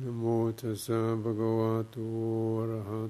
[0.00, 0.24] นะโม
[0.60, 1.96] ตัสสะภะคะวะโต
[2.58, 3.08] อะระหะ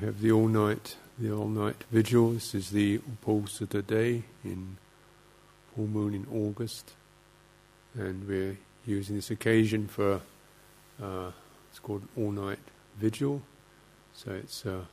[0.00, 2.30] we have the all night, the all night vigil.
[2.30, 4.78] This is the the day in
[5.74, 6.92] full moon in August,
[7.94, 10.22] and we're using this occasion for
[11.02, 11.32] uh,
[11.68, 12.60] it's called an all night
[12.98, 13.42] vigil.
[14.14, 14.84] So it's uh,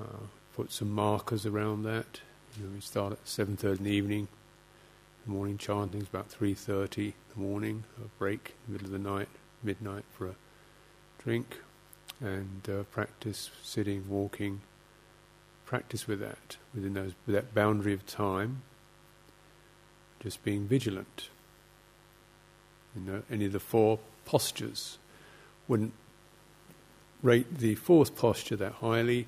[0.00, 0.26] uh,
[0.56, 2.20] put some markers around that.
[2.56, 4.28] You know, we start at seven thirty in the evening.
[5.26, 7.84] The morning chanting is about three thirty in the morning.
[8.02, 9.28] A break in the middle of the night
[9.62, 10.34] midnight for a
[11.18, 11.58] drink
[12.20, 14.60] and uh, practice sitting, walking,
[15.66, 18.62] practice with that, within those, with that boundary of time,
[20.20, 21.28] just being vigilant.
[22.94, 24.98] You know, any of the four postures
[25.66, 25.92] wouldn't
[27.22, 29.26] rate the fourth posture that highly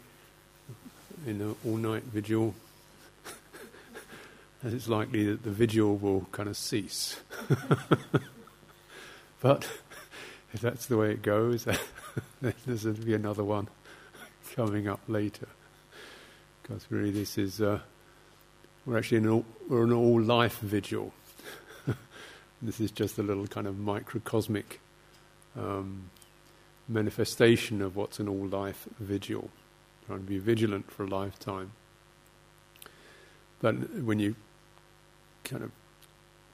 [1.27, 2.55] in an all-night vigil,
[4.62, 7.20] as it's likely that the vigil will kind of cease.
[9.41, 9.69] but
[10.53, 11.67] if that's the way it goes,
[12.67, 13.69] there's going to be another one
[14.55, 15.48] coming up later.
[16.62, 17.81] Because really, this is uh,
[18.84, 21.12] we're actually in an all, we're an all life vigil.
[22.62, 24.81] this is just a little kind of microcosmic
[25.57, 26.11] um,
[26.89, 29.51] manifestation of what's an all life vigil.
[30.07, 31.73] Trying to be vigilant for a lifetime.
[33.61, 34.36] But when you
[35.45, 35.70] kind of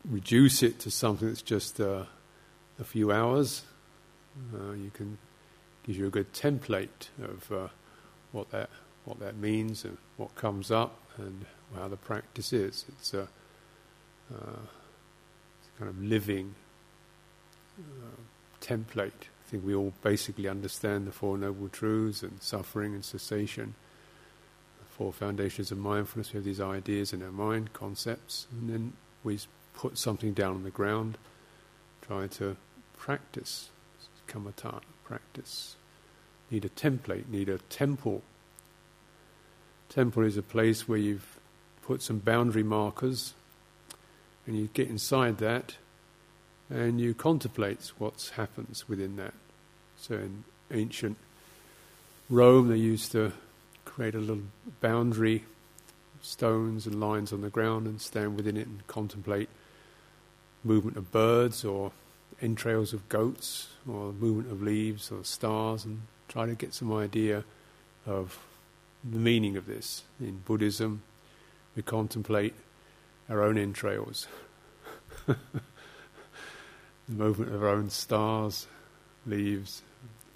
[0.09, 2.05] reduce it to something that's just uh,
[2.79, 3.63] a few hours,
[4.55, 5.19] uh, you can
[5.85, 7.69] gives you a good template of uh,
[8.33, 8.71] what that
[9.05, 11.45] what that means and what comes up and
[11.75, 12.85] how the practice is.
[12.89, 14.63] It's a, uh,
[15.59, 16.55] it's a kind of living
[17.79, 18.21] uh,
[18.61, 19.11] template.
[19.11, 23.75] I think we all basically understand the Four Noble Truths and suffering and cessation,
[24.79, 26.33] the four foundations of mindfulness.
[26.33, 28.93] We have these ideas in our mind, concepts, and then
[29.25, 29.39] we
[29.75, 31.19] put something down on the ground,
[32.03, 32.57] try to
[32.97, 33.71] practice
[34.29, 34.81] kamatan
[35.13, 35.77] practice.
[36.51, 38.23] Need a template, need a temple.
[39.91, 41.39] Temple is a place where you've
[41.83, 43.35] put some boundary markers
[44.47, 45.77] and you get inside that
[46.71, 49.35] and you contemplate what happens within that.
[49.99, 51.19] So in ancient
[52.31, 53.33] Rome, they used to
[53.85, 54.45] create a little
[54.81, 55.45] boundary,
[56.23, 59.51] stones and lines on the ground, and stand within it and contemplate
[60.65, 61.93] movement of birds or
[62.43, 66.93] entrails of goats or the movement of leaves or stars and try to get some
[66.93, 67.45] idea
[68.05, 68.39] of
[69.09, 70.03] the meaning of this.
[70.21, 71.03] In Buddhism,
[71.77, 72.55] we contemplate
[73.29, 74.27] our own entrails,
[75.27, 75.37] the
[77.09, 78.67] movement of our own stars,
[79.25, 79.83] leaves,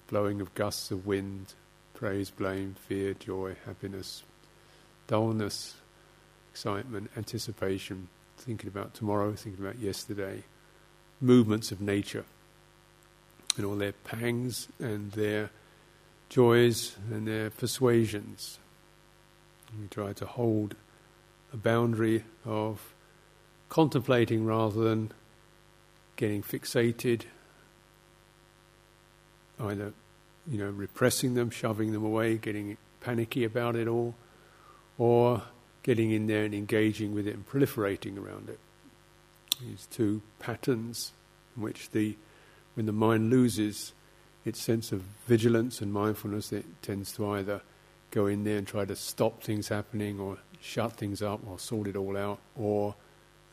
[0.07, 1.53] blowing of gusts of wind,
[1.93, 4.23] praise, blame, fear, joy, happiness,
[5.07, 5.75] dullness,
[6.51, 8.07] excitement, anticipation,
[8.37, 10.43] thinking about tomorrow, thinking about yesterday
[11.19, 12.25] movements of nature
[13.55, 15.49] and all their pangs and their
[16.29, 18.59] joys and their persuasions.
[19.79, 20.75] We try to hold
[21.53, 22.93] a boundary of
[23.69, 25.11] contemplating rather than
[26.15, 27.23] getting fixated,
[29.59, 29.93] either
[30.47, 34.15] you know repressing them, shoving them away, getting panicky about it all,
[34.97, 35.43] or
[35.83, 38.59] getting in there and engaging with it and proliferating around it
[39.59, 41.11] these two patterns
[41.55, 42.15] in which the
[42.75, 43.93] when the mind loses
[44.45, 47.61] its sense of vigilance and mindfulness, it tends to either
[48.11, 51.87] go in there and try to stop things happening or shut things up or sort
[51.87, 52.95] it all out, or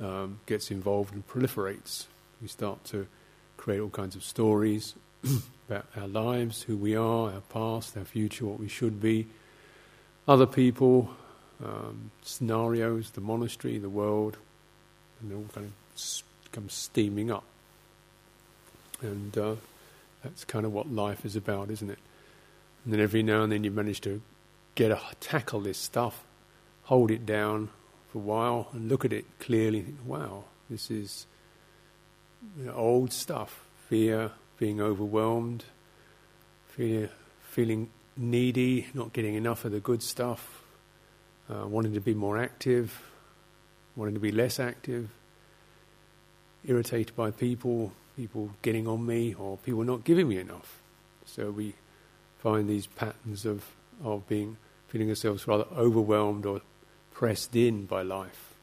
[0.01, 2.06] um, gets involved and proliferates.
[2.41, 3.06] We start to
[3.56, 4.95] create all kinds of stories
[5.69, 9.27] about our lives, who we are, our past, our future, what we should be,
[10.29, 11.11] other people,
[11.65, 14.37] um, scenarios, the monastery, the world,
[15.21, 15.73] and all kind of
[16.52, 17.44] comes steaming up.
[19.02, 19.55] And uh,
[20.23, 21.99] that's kind of what life is about, isn't it?
[22.85, 24.23] And then every now and then you manage to
[24.75, 26.25] get a tackle this stuff,
[26.85, 27.69] hold it down
[28.11, 29.85] for a while, and look at it clearly.
[30.05, 31.26] Wow, This is
[32.58, 35.64] you know, old stuff fear, being overwhelmed,
[36.69, 37.11] fear,
[37.50, 40.62] feeling needy, not getting enough of the good stuff,
[41.50, 43.02] uh, wanting to be more active,
[43.96, 45.11] wanting to be less active,
[46.66, 50.81] irritated by people, people getting on me, or people not giving me enough.
[51.26, 51.75] So we
[52.38, 53.64] find these patterns of,
[54.02, 54.56] of being
[54.88, 56.61] feeling ourselves rather overwhelmed or
[57.12, 58.55] pressed in by life,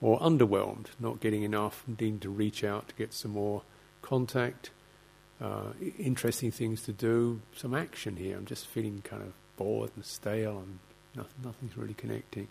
[0.00, 3.62] or underwhelmed, not getting enough, needing to reach out to get some more
[4.02, 4.70] contact,
[5.40, 8.36] uh, interesting things to do, some action here.
[8.36, 10.78] I'm just feeling kind of bored and stale, and
[11.16, 12.48] nothing, nothing's really connecting.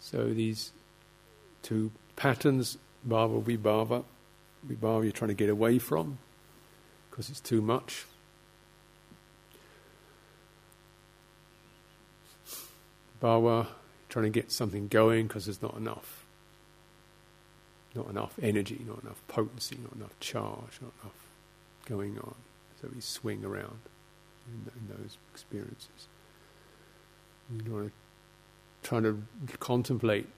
[0.00, 0.72] So these
[1.62, 4.04] two patterns, bhava vibhava,
[4.66, 6.18] vibhava you're trying to get away from
[7.10, 8.06] because it's too much.
[13.20, 13.66] Bhava,
[14.08, 16.24] trying to get something going because there's not enough.
[17.94, 21.16] Not enough energy, not enough potency, not enough charge, not enough
[21.86, 22.34] going on.
[22.80, 23.80] So we swing around
[24.46, 26.06] in, in those experiences.
[27.64, 27.92] You want to
[29.02, 29.22] to
[29.58, 30.28] contemplate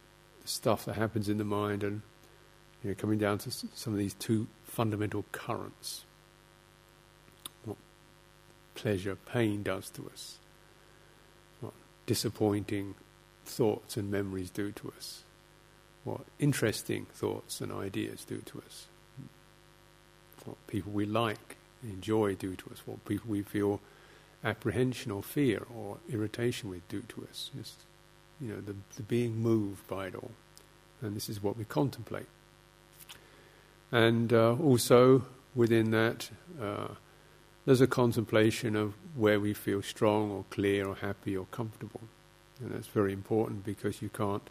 [0.43, 2.03] the stuff that happens in the mind and
[2.83, 6.05] you know, coming down to some of these two fundamental currents.
[7.65, 7.77] What
[8.75, 10.39] pleasure, pain does to us.
[11.61, 11.73] What
[12.07, 12.95] disappointing
[13.45, 15.25] thoughts and memories do to us.
[16.05, 18.87] What interesting thoughts and ideas do to us
[20.45, 23.81] what people we like, enjoy do to us, what people we feel
[24.45, 27.51] apprehension or fear or irritation with do to us.
[27.57, 27.81] Just,
[28.41, 30.31] you know, the, the being moved by it all.
[31.03, 32.27] And this is what we contemplate.
[33.93, 36.89] And uh, also within that, uh,
[37.65, 42.01] there's a contemplation of where we feel strong or clear or happy or comfortable.
[42.61, 44.49] And that's very important because you can't,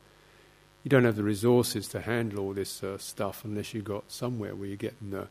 [0.84, 4.56] you don't have the resources to handle all this uh, stuff unless you've got somewhere
[4.56, 5.28] where you're getting the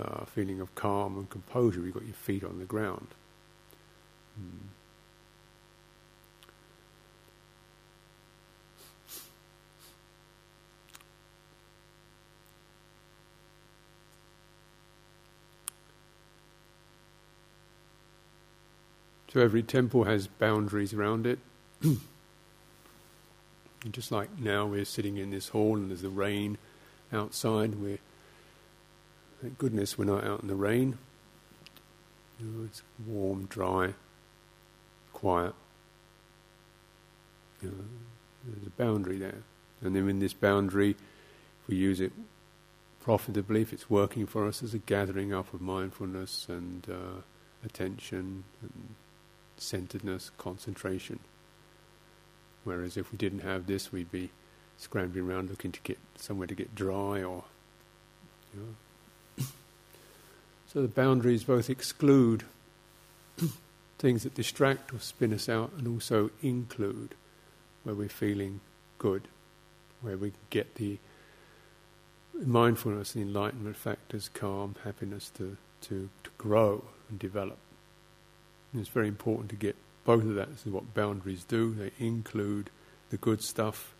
[0.00, 1.80] uh, feeling of calm and composure.
[1.80, 3.08] You've got your feet on the ground.
[4.36, 4.77] Hmm.
[19.32, 21.38] So every temple has boundaries around it.
[23.90, 26.58] just like now we're sitting in this hall and there's the rain
[27.12, 27.98] outside, we're
[29.40, 30.98] Thank goodness we're not out in the rain.
[32.40, 33.94] Know, it's warm, dry,
[35.12, 35.54] quiet.
[37.62, 37.84] You know,
[38.44, 39.42] there's a boundary there.
[39.80, 42.12] And then in this boundary, if we use it
[43.00, 47.20] profitably, if it's working for us as a gathering up of mindfulness and uh,
[47.64, 48.94] attention and
[49.60, 51.20] centeredness, concentration.
[52.64, 54.30] Whereas if we didn't have this, we'd be
[54.76, 57.44] scrambling around looking to get somewhere to get dry or
[58.54, 58.60] you
[59.38, 59.44] know,
[60.66, 62.44] so the boundaries both exclude
[63.98, 67.14] things that distract or spin us out and also include
[67.84, 68.60] where we're feeling
[68.98, 69.22] good,
[70.00, 70.98] where we get the
[72.44, 77.58] mindfulness and enlightenment factors, calm, happiness to, to, to grow and develop.
[78.72, 80.50] And it's very important to get both of that.
[80.50, 81.74] This is what boundaries do.
[81.74, 82.70] They include
[83.10, 83.94] the good stuff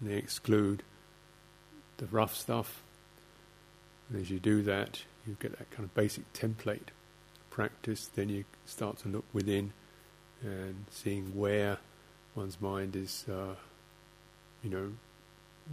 [0.00, 0.82] and they exclude
[1.98, 2.82] the rough stuff.
[4.08, 6.88] And as you do that, you get that kind of basic template
[7.50, 9.72] practice, then you start to look within
[10.42, 11.78] and seeing where
[12.34, 13.54] one's mind is, uh,
[14.62, 14.92] you know,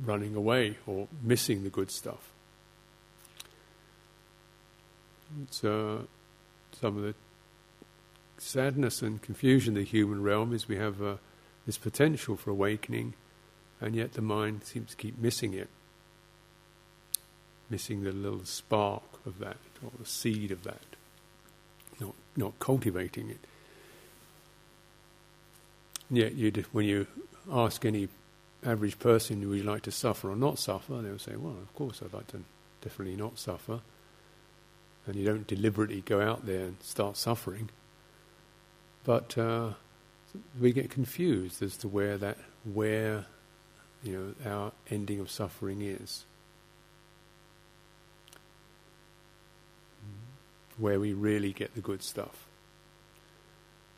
[0.06, 2.30] running away or missing the good stuff.
[5.44, 6.04] It's uh,
[6.80, 7.16] some of the
[8.44, 11.16] sadness and confusion in the human realm is we have uh,
[11.66, 13.14] this potential for awakening,
[13.80, 15.70] and yet the mind seems to keep missing it
[17.74, 20.86] missing the little spark of that or the seed of that,
[22.00, 23.40] not not cultivating it.
[26.10, 27.08] And yet, you when you
[27.52, 28.10] ask any
[28.64, 31.02] average person, would you like to suffer or not suffer?
[31.02, 32.42] They'll say, well, of course, I'd like to
[32.82, 33.80] definitely not suffer.
[35.08, 37.70] And you don't deliberately go out there and start suffering.
[39.04, 39.72] But uh,
[40.60, 43.26] we get confused as to where that, where,
[44.04, 46.26] you know, our ending of suffering is.
[50.78, 52.48] where we really get the good stuff.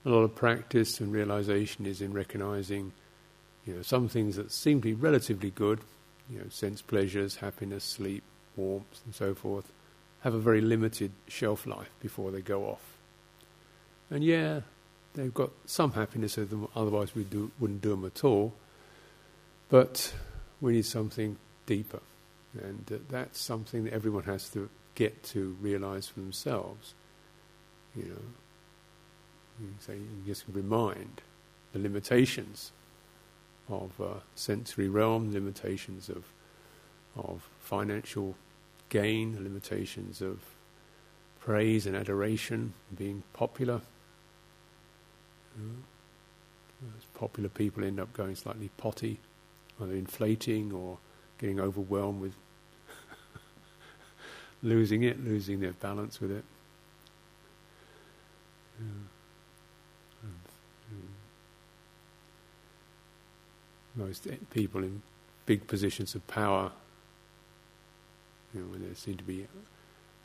[0.05, 2.91] A lot of practice and realization is in recognizing,
[3.65, 5.79] you know, some things that seem to be relatively good,
[6.29, 8.23] you know, sense pleasures, happiness, sleep,
[8.55, 9.71] warmth, and so forth,
[10.21, 12.97] have a very limited shelf life before they go off.
[14.11, 14.61] And yeah,
[15.15, 18.53] they've got some happiness of them, otherwise we do, wouldn't do them at all.
[19.69, 20.13] But
[20.61, 22.01] we need something deeper.
[22.61, 26.93] And uh, that's something that everyone has to get to realize for themselves.
[27.95, 28.21] You know,
[29.59, 31.21] you say you just remind
[31.73, 32.71] the limitations
[33.69, 36.25] of uh, sensory realm, limitations of
[37.17, 38.35] of financial
[38.89, 40.39] gain, limitations of
[41.39, 43.81] praise and adoration, being popular.
[45.57, 45.83] You
[47.13, 49.19] popular people end up going slightly potty,
[49.81, 50.97] either inflating or
[51.37, 52.33] getting overwhelmed with
[54.63, 56.43] losing it, losing their balance with it.
[58.79, 58.85] Yeah.
[63.97, 65.01] Most people in
[65.45, 66.71] big positions of power,
[68.53, 69.47] you know, when they seem to be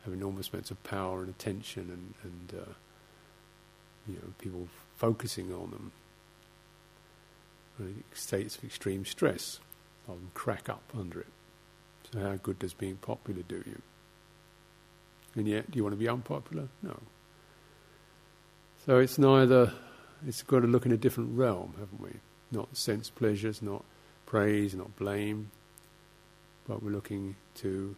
[0.04, 2.72] have enormous amounts of power and attention, and, and uh,
[4.40, 5.92] people focusing on them,
[8.12, 9.60] states of extreme stress,
[10.08, 11.26] often crack up under it.
[12.12, 13.80] So, how good does being popular do you?
[15.34, 16.68] And yet, do you want to be unpopular?
[16.82, 16.98] No.
[18.86, 19.72] So it's neither,
[20.26, 22.18] it's got to look in a different realm, haven't we?
[22.50, 23.84] Not sense pleasures, not
[24.26, 25.50] praise, not blame,
[26.66, 27.94] but we're looking to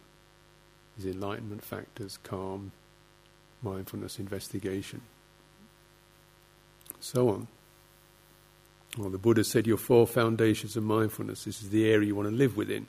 [0.97, 2.71] these enlightenment factors, calm,
[3.61, 5.01] mindfulness, investigation,
[7.03, 7.47] so on.
[8.97, 12.29] Well, the Buddha said your four foundations of mindfulness, this is the area you want
[12.29, 12.87] to live within.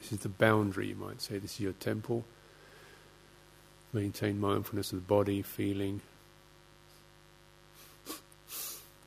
[0.00, 1.38] This is the boundary, you might say.
[1.38, 2.24] This is your temple.
[3.92, 6.02] Maintain mindfulness of the body, feeling,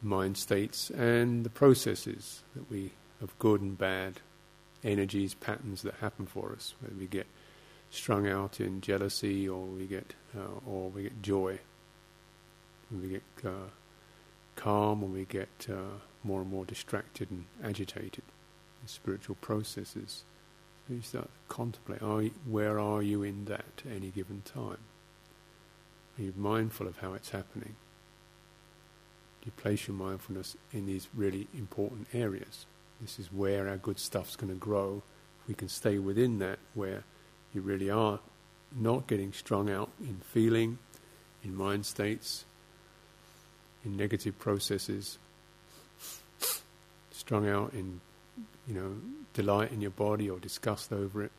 [0.01, 2.91] mind states, and the processes that we
[3.21, 4.21] of good and bad
[4.83, 6.73] energies, patterns that happen for us.
[6.79, 7.27] Whether we get
[7.91, 11.59] strung out in jealousy, or we get, uh, or we get joy,
[12.91, 13.69] we get uh,
[14.55, 18.23] calm, or we get uh, more and more distracted and agitated.
[18.83, 20.23] The spiritual processes
[20.89, 24.77] you start to contemplate, are you, where are you in that at any given time?
[26.17, 27.75] Are you mindful of how it's happening?
[29.41, 32.65] Do you place your mindfulness in these really important areas?
[33.01, 35.03] This is where our good stuff's going to grow.
[35.41, 37.03] If we can stay within that, where
[37.53, 38.19] you really are
[38.75, 40.79] not getting strung out in feeling,
[41.43, 42.45] in mind states,
[43.87, 45.17] in negative processes,
[47.11, 47.99] strung out in
[48.67, 48.95] you know,
[49.33, 51.31] delight in your body or disgust over it,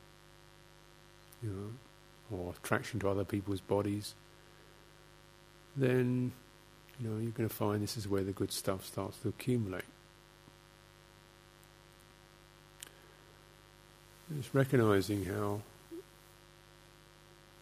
[1.43, 4.15] you know, or attraction to other people's bodies,
[5.77, 6.31] then,
[6.99, 9.83] you know, you're going to find this is where the good stuff starts to accumulate.
[14.37, 15.61] It's recognizing how,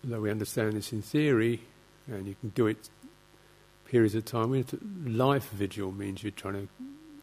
[0.04, 1.62] though we understand this in theory,
[2.08, 2.90] and you can do it
[3.88, 4.52] periods of time,
[5.06, 6.68] life vigil means you're trying to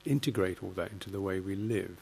[0.05, 1.97] integrate all that into the way we live.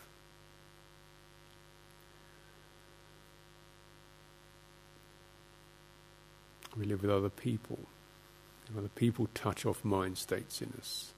[6.76, 7.78] We live with other people.
[8.76, 11.12] Other people touch off mind states in us.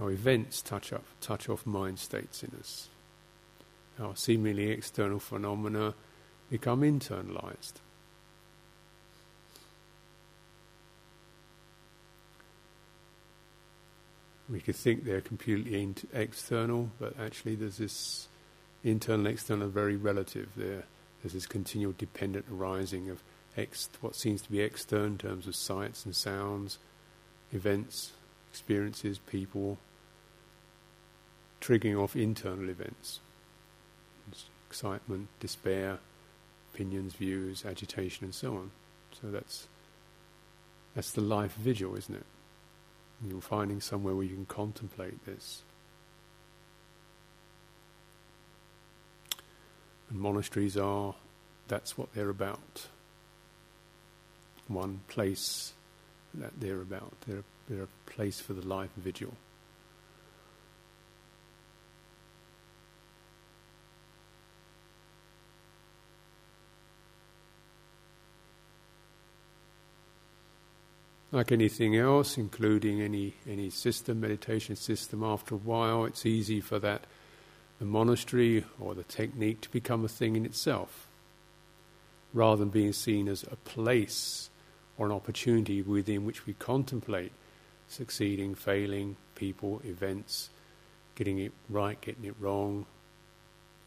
[0.00, 2.88] Our events touch off, touch off mind states in us.
[4.00, 5.94] Our seemingly external phenomena
[6.50, 7.74] become internalized.
[14.54, 18.28] We could think they're completely external, but actually there's this
[18.84, 20.48] internal, and external, very relative.
[20.56, 20.84] There,
[21.20, 23.20] there's this continual dependent arising of
[23.56, 26.78] ex- what seems to be external in terms of sights and sounds,
[27.52, 28.12] events,
[28.52, 29.76] experiences, people,
[31.60, 33.18] triggering off internal events,
[34.70, 35.98] excitement, despair,
[36.72, 38.70] opinions, views, agitation, and so on.
[39.20, 39.66] So that's
[40.94, 42.26] that's the life vigil, isn't it?
[43.26, 45.62] You're finding somewhere where you can contemplate this.
[50.10, 51.14] And monasteries are,
[51.68, 52.86] that's what they're about
[54.68, 55.72] one place
[56.32, 57.12] that they're about.
[57.26, 59.34] They're, they're a place for the life vigil.
[71.34, 76.78] Like anything else, including any, any system, meditation system, after a while it's easy for
[76.78, 77.08] that
[77.80, 81.08] the monastery or the technique to become a thing in itself,
[82.32, 84.48] rather than being seen as a place
[84.96, 87.32] or an opportunity within which we contemplate
[87.88, 90.50] succeeding, failing, people, events,
[91.16, 92.86] getting it right, getting it wrong,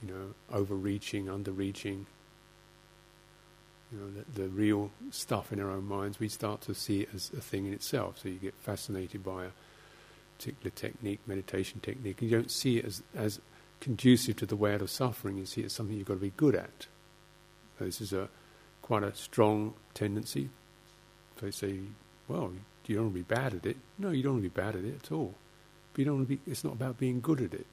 [0.01, 2.07] you know, overreaching, underreaching.
[3.91, 7.10] You know, the, the, real stuff in our own minds, we start to see it
[7.15, 8.20] as a thing in itself.
[8.22, 9.50] So you get fascinated by a
[10.38, 13.39] particular technique, meditation technique, and you don't see it as, as
[13.79, 16.20] conducive to the way out of suffering, you see it as something you've got to
[16.20, 16.88] be good at.
[17.79, 18.27] This is a
[18.82, 20.50] quite a strong tendency.
[21.41, 21.79] They say,
[22.27, 22.51] well,
[22.88, 23.77] you don't want to be bad at it.
[23.98, 25.36] No, you don't want to be bad at it at all.
[25.91, 27.67] But you don't want to be, it's not about being good at it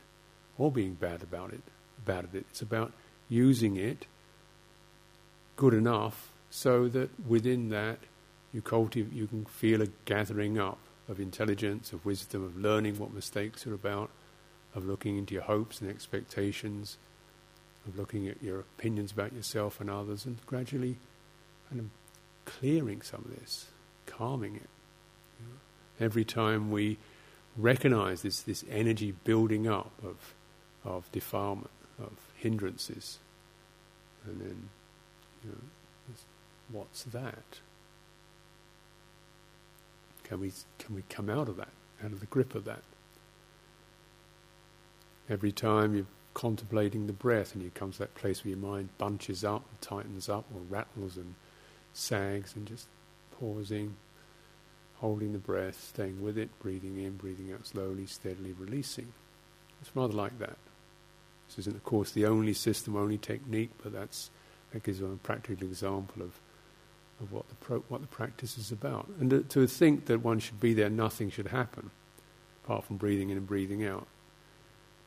[0.58, 1.62] or being bad about it,
[2.04, 2.46] bad at it.
[2.50, 2.92] It's about
[3.28, 4.06] using it
[5.56, 7.98] good enough so that within that
[8.52, 13.12] you cultivate, you can feel a gathering up of intelligence, of wisdom, of learning what
[13.12, 14.10] mistakes are about,
[14.74, 16.96] of looking into your hopes and expectations,
[17.86, 20.96] of looking at your opinions about yourself and others, and gradually
[21.68, 21.86] kind of
[22.44, 23.66] clearing some of this,
[24.06, 24.70] calming it.
[26.00, 26.98] Every time we
[27.56, 30.34] recognize this, this energy building up of,
[30.84, 33.18] of defilement, of hindrances,
[34.26, 34.68] and then,
[35.44, 36.14] you know,
[36.70, 37.60] what's that?
[40.24, 41.68] Can we, can we come out of that,
[42.02, 42.82] out of the grip of that?
[45.28, 48.88] Every time you're contemplating the breath and you come to that place where your mind
[48.98, 51.34] bunches up and tightens up or rattles and
[51.92, 52.86] sags and just
[53.38, 53.96] pausing,
[54.96, 59.12] holding the breath, staying with it, breathing in, breathing out slowly, steadily releasing.
[59.80, 60.56] It's rather like that.
[61.48, 64.30] This isn't, of course, the only system, only technique, but that's
[64.74, 66.38] that gives a practical example of
[67.20, 69.06] of what the pro- what the practice is about.
[69.20, 71.90] And to, to think that one should be there, nothing should happen,
[72.64, 74.08] apart from breathing in and breathing out,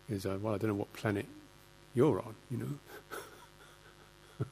[0.09, 1.25] is uh, well, I don't know what planet
[1.93, 2.79] you're on, you know.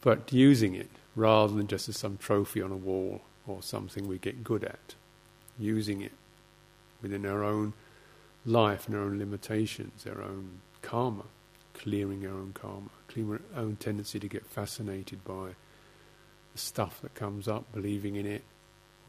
[0.00, 4.16] but using it rather than just as some trophy on a wall or something we
[4.18, 4.94] get good at,
[5.58, 6.12] using it
[7.02, 7.74] within our own
[8.46, 11.24] life and our own limitations, our own karma,
[11.84, 15.50] clearing our own karma clearing our own tendency to get fascinated by
[16.54, 18.42] the stuff that comes up, believing in it,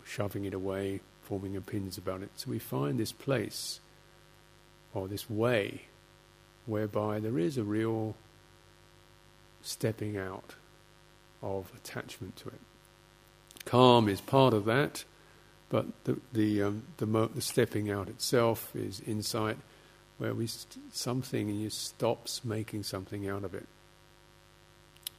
[0.03, 2.29] shoving it away, forming opinions about it.
[2.35, 3.79] So we find this place
[4.93, 5.83] or this way
[6.65, 8.15] whereby there is a real
[9.61, 10.55] stepping out
[11.41, 12.59] of attachment to it.
[13.65, 15.03] Calm is part of that,
[15.69, 19.57] but the the um, the, mo- the stepping out itself is insight,
[20.17, 23.67] where we st- something and you stops making something out of it.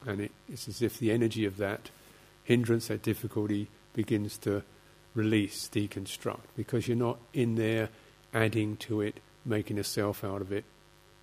[0.07, 1.91] And it, it's as if the energy of that
[2.45, 4.63] hindrance, that difficulty, begins to
[5.15, 7.89] release, deconstruct, because you're not in there
[8.33, 10.65] adding to it, making a self out of it,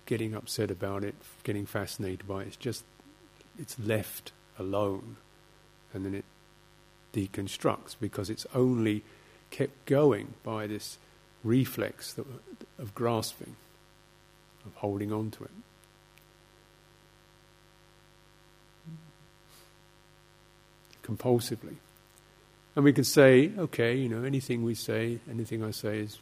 [0.06, 2.48] getting upset about it, getting fascinated by it.
[2.48, 2.84] It's just,
[3.58, 5.16] it's left alone.
[5.92, 6.24] And then it
[7.12, 9.02] deconstructs because it's only
[9.50, 10.98] kept going by this
[11.44, 12.26] reflex that,
[12.78, 13.54] of grasping,
[14.66, 15.50] of holding on to it.
[21.04, 21.76] compulsively.
[22.74, 26.18] And we can say, okay, you know, anything we say, anything I say is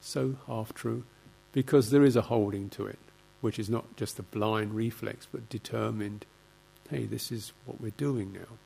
[0.00, 1.04] so half true,
[1.52, 2.98] because there is a holding to it,
[3.40, 6.24] which is not just a blind reflex, but determined,
[6.88, 8.56] hey, this is what we're doing now.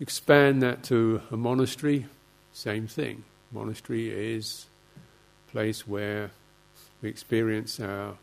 [0.00, 2.06] Expand that to a monastery,
[2.52, 3.24] same thing.
[3.52, 4.66] Monastery is
[5.48, 6.30] a place where
[7.02, 8.14] we experience our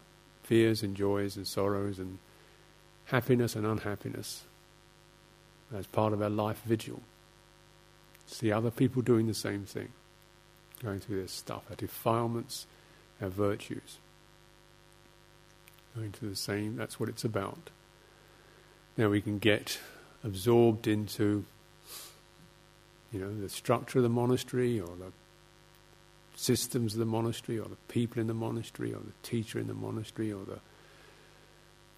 [0.44, 2.18] fears and joys and sorrows and
[3.06, 4.44] happiness and unhappiness
[5.76, 7.02] as part of our life vigil.
[8.26, 9.90] See other people doing the same thing,
[10.82, 12.66] going through their stuff, our defilements,
[13.22, 13.98] our virtues.
[15.96, 17.70] Going through the same, that's what it's about.
[18.98, 19.80] Now we can get
[20.24, 21.46] absorbed into,
[23.12, 25.12] you know, the structure of the monastery or the
[26.40, 29.74] systems of the monastery or the people in the monastery or the teacher in the
[29.74, 30.60] monastery or the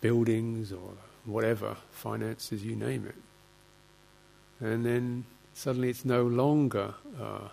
[0.01, 0.93] buildings or
[1.25, 3.15] whatever, finances, you name it
[4.61, 7.47] and then suddenly it's no longer uh,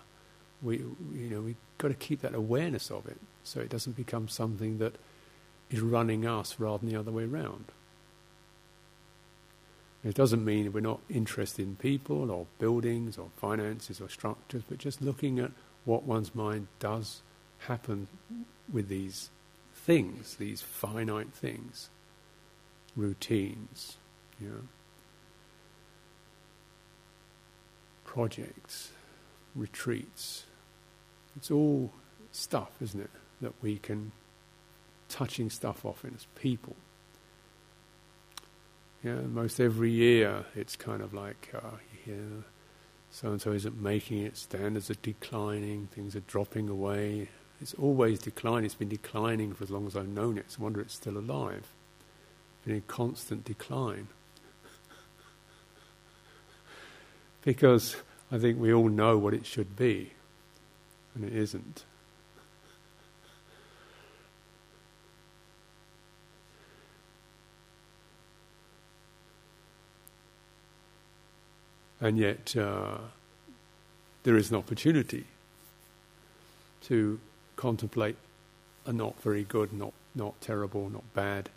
[0.61, 4.27] we you know we've got to keep that awareness of it so it doesn't become
[4.27, 4.95] something that
[5.69, 7.65] is running us rather than the other way around.
[10.03, 14.77] It doesn't mean we're not interested in people or buildings or finances or structures, but
[14.77, 15.51] just looking at
[15.85, 17.21] what one's mind does
[17.59, 18.07] happen
[18.71, 19.29] with these
[19.73, 21.89] things, these finite things,
[22.95, 23.97] routines,
[24.39, 24.61] you know.
[28.09, 28.89] projects,
[29.55, 30.45] retreats.
[31.35, 31.91] It's all
[32.31, 34.11] stuff, isn't it, that we can
[35.09, 36.75] touching stuff off in as people.
[39.03, 42.15] Yeah, most every year it's kind of like, uh, yeah,
[43.11, 47.29] so and so isn't making it, standards are declining, things are dropping away.
[47.61, 50.41] It's always declining, it's been declining for as long as I've known it.
[50.41, 51.63] It's a wonder it's still alive.
[51.63, 54.07] It's been in constant decline.
[57.43, 57.97] because
[58.31, 60.11] I think we all know what it should be,
[61.15, 61.83] and it isn't.
[72.01, 72.97] And yet, uh,
[74.23, 75.25] there is an opportunity
[76.83, 77.19] to
[77.55, 78.15] contemplate
[78.85, 81.49] a not very good, not, not terrible, not bad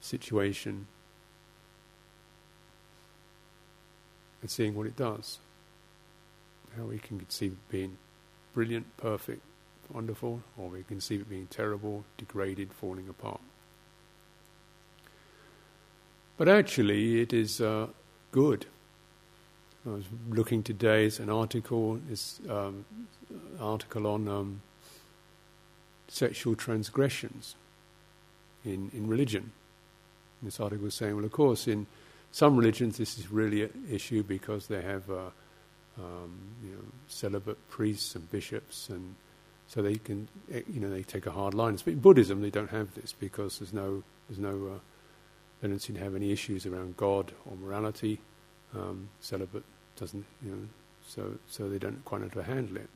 [0.00, 0.86] situation
[4.40, 5.38] and seeing what it does.
[6.76, 7.96] How we can conceive it being
[8.54, 9.42] brilliant, perfect,
[9.92, 13.40] wonderful, or we can conceive it being terrible, degraded, falling apart.
[16.36, 17.88] But actually, it is uh,
[18.32, 18.66] good.
[19.84, 22.84] I was looking today, it's an article, this um,
[23.58, 24.62] article on um,
[26.06, 27.56] sexual transgressions
[28.64, 29.50] in, in religion.
[30.40, 31.88] And this article was saying, well, of course, in
[32.30, 35.30] some religions this is really an issue because they have uh,
[35.98, 39.16] um, you know, celibate priests and bishops, and
[39.66, 41.76] so they can, eh, you know, they take a hard line.
[41.84, 44.78] But in Buddhism, they don't have this because there's no, there's no, uh,
[45.60, 48.20] they don't seem to have any issues around God or morality.
[48.74, 49.64] Um, celibate
[49.96, 50.68] doesn't, you know,
[51.06, 52.88] so so they don't quite know how to handle it.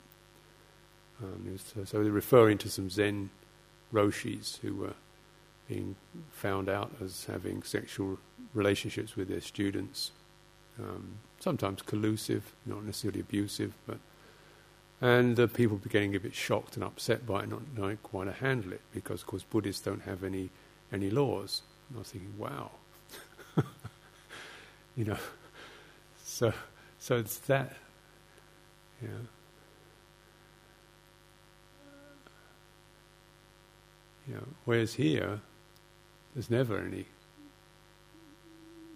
[1.22, 3.30] Um, so, so, they're referring to some Zen
[3.92, 4.94] roshis who were
[5.66, 5.96] being
[6.30, 8.18] found out as having sexual
[8.52, 10.12] relationships with their students,
[10.78, 13.98] um, sometimes collusive, not necessarily abusive, but
[15.00, 18.32] and uh, people getting a bit shocked and upset by it, not knowing quite how
[18.32, 20.50] to handle it, because of course Buddhists don't have any
[20.92, 21.62] any laws.
[21.88, 22.70] And I was thinking, wow,
[24.96, 25.18] you know,
[26.24, 26.52] so
[27.06, 27.76] so it's that,
[29.00, 29.08] yeah.
[34.64, 35.40] Whereas here,
[36.34, 37.06] there's never any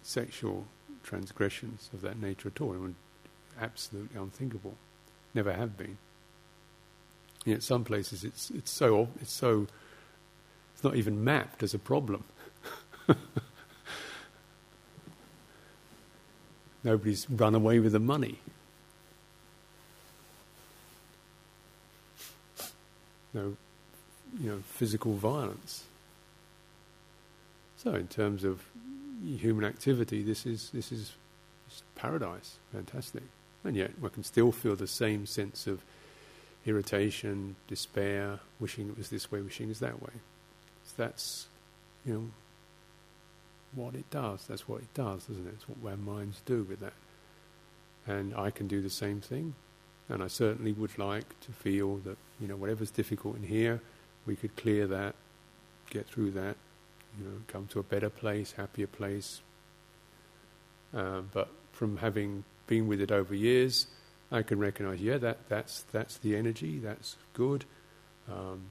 [0.02, 0.66] sexual
[1.04, 2.74] transgressions of that nature at all.
[3.60, 4.74] Absolutely unthinkable.
[5.32, 5.98] Never have been.
[7.44, 9.68] Yet some places it's it's so it's so
[10.74, 12.24] it's not even mapped as a problem.
[16.82, 18.38] Nobody's run away with the money.
[23.32, 23.56] No,
[24.40, 25.84] you know, physical violence.
[27.76, 28.62] So, in terms of
[29.22, 31.12] human activity, this is this is
[31.94, 33.22] paradise, fantastic.
[33.62, 35.80] And yet, we can still feel the same sense of
[36.66, 40.12] irritation, despair, wishing it was this way, wishing it was that way.
[40.84, 41.46] So that's,
[42.04, 42.30] you know,
[43.74, 44.46] what it does.
[44.46, 45.54] That's what it does, isn't it?
[45.54, 46.92] It's what our minds do with that.
[48.06, 49.54] And I can do the same thing.
[50.08, 53.80] And I certainly would like to feel that, you know, whatever's difficult in here,
[54.26, 55.14] we could clear that,
[55.88, 56.56] get through that,
[57.18, 59.40] you know, come to a better place, happier place.
[60.92, 63.86] Uh, but from having been with it over years,
[64.32, 67.64] I can recognize, yeah, that, that's, that's the energy, that's good.
[68.30, 68.70] Um,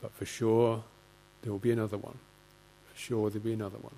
[0.00, 0.84] but for sure,
[1.42, 2.18] there will be another one.
[2.92, 3.94] For sure, there'll be another one.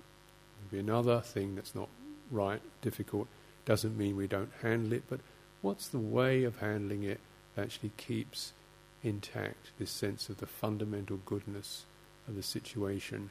[0.75, 1.89] Be another thing that's not
[2.33, 3.29] right, difficult.
[3.65, 5.21] Doesn't mean we don't handle it, but
[5.63, 7.21] what's the way of handling it
[7.55, 8.53] that actually keeps
[9.05, 11.85] intact this sense of the fundamental goodness
[12.27, 13.31] of the situation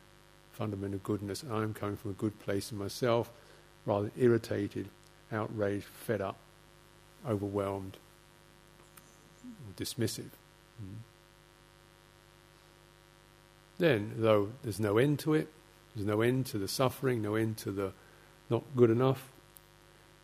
[0.54, 1.44] fundamental goodness.
[1.44, 3.30] I'm coming from a good place in myself,
[3.86, 4.88] rather irritated,
[5.30, 6.38] outraged, fed up,
[7.28, 7.98] overwhelmed,
[9.76, 10.30] dismissive.
[10.82, 11.02] Mm.
[13.80, 15.50] Then, though there's no end to it,
[15.96, 17.94] there's no end to the suffering, no end to the
[18.50, 19.30] not good enough,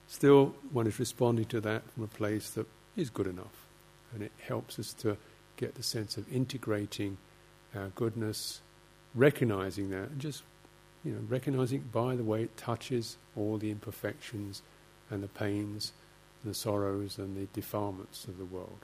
[0.08, 3.66] still one is responding to that from a place that is good enough.
[4.14, 5.18] And it helps us to
[5.58, 7.18] get the sense of integrating
[7.76, 8.62] our goodness
[9.16, 10.44] recognizing that and just
[11.04, 14.62] you know recognizing by the way it touches all the imperfections
[15.10, 15.92] and the pains
[16.44, 18.80] and the sorrows and the defilements of the world.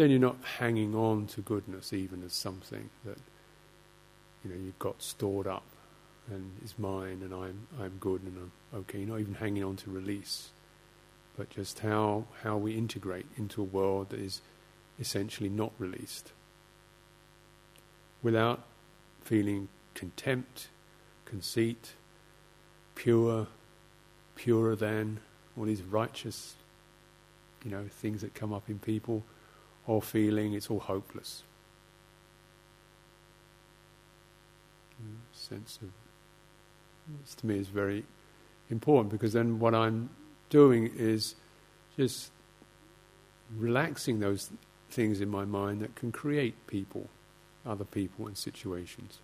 [0.00, 3.18] Then you're not hanging on to goodness even as something that
[4.42, 5.66] you know you've got stored up
[6.30, 9.00] and is mine and I'm I'm good and I'm okay.
[9.00, 10.48] You're not even hanging on to release
[11.36, 14.40] but just how, how we integrate into a world that is
[14.98, 16.32] essentially not released.
[18.22, 18.62] Without
[19.22, 20.68] feeling contempt,
[21.24, 21.92] conceit,
[22.94, 23.46] pure,
[24.34, 25.20] purer than,
[25.58, 26.56] all these righteous,
[27.64, 29.22] you know, things that come up in people,
[29.90, 31.42] or feeling it's all hopeless.
[35.02, 35.88] Mm, sense of
[37.20, 38.04] this to me is very
[38.70, 40.10] important because then what I'm
[40.48, 41.34] doing is
[41.96, 42.30] just
[43.56, 44.48] relaxing those
[44.92, 47.08] things in my mind that can create people,
[47.66, 49.18] other people, and situations.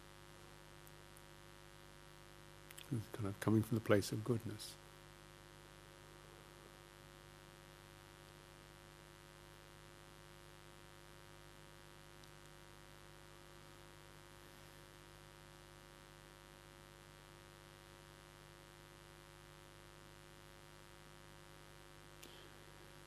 [2.90, 4.72] kind of coming from the place of goodness.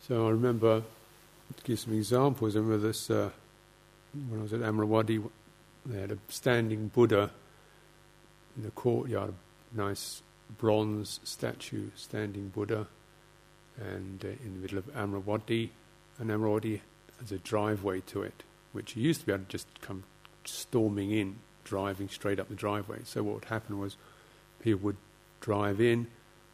[0.10, 0.82] So I remember,
[1.56, 3.30] to give some examples, I remember this, uh,
[4.28, 5.24] when I was at Amaravati,
[5.86, 7.30] they had a standing Buddha
[8.58, 9.36] in the courtyard,
[9.76, 10.24] a nice
[10.58, 12.88] bronze statue, standing Buddha,
[13.80, 15.70] and uh, in the middle of Amaravati,
[16.18, 16.82] and Amaravati
[17.20, 18.42] has a driveway to it,
[18.72, 20.06] which you used to be able to just come
[20.44, 22.98] storming in, driving straight up the driveway.
[23.04, 23.96] So what would happen was
[24.60, 24.98] people would
[25.40, 26.08] drive in,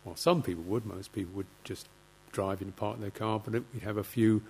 [0.04, 1.88] or some people would, most people would just
[2.36, 4.44] drive in, park their car, but we'd have a few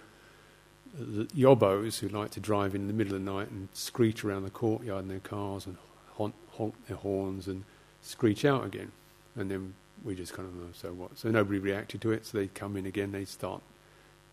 [0.97, 4.49] yobbos who like to drive in the middle of the night and screech around the
[4.49, 5.77] courtyard in their cars and
[6.15, 7.63] honk, honk their horns and
[8.01, 8.91] screech out again.
[9.35, 11.17] And then we just kind of know, so what?
[11.17, 13.61] So nobody reacted to it, so they'd come in again, they'd start,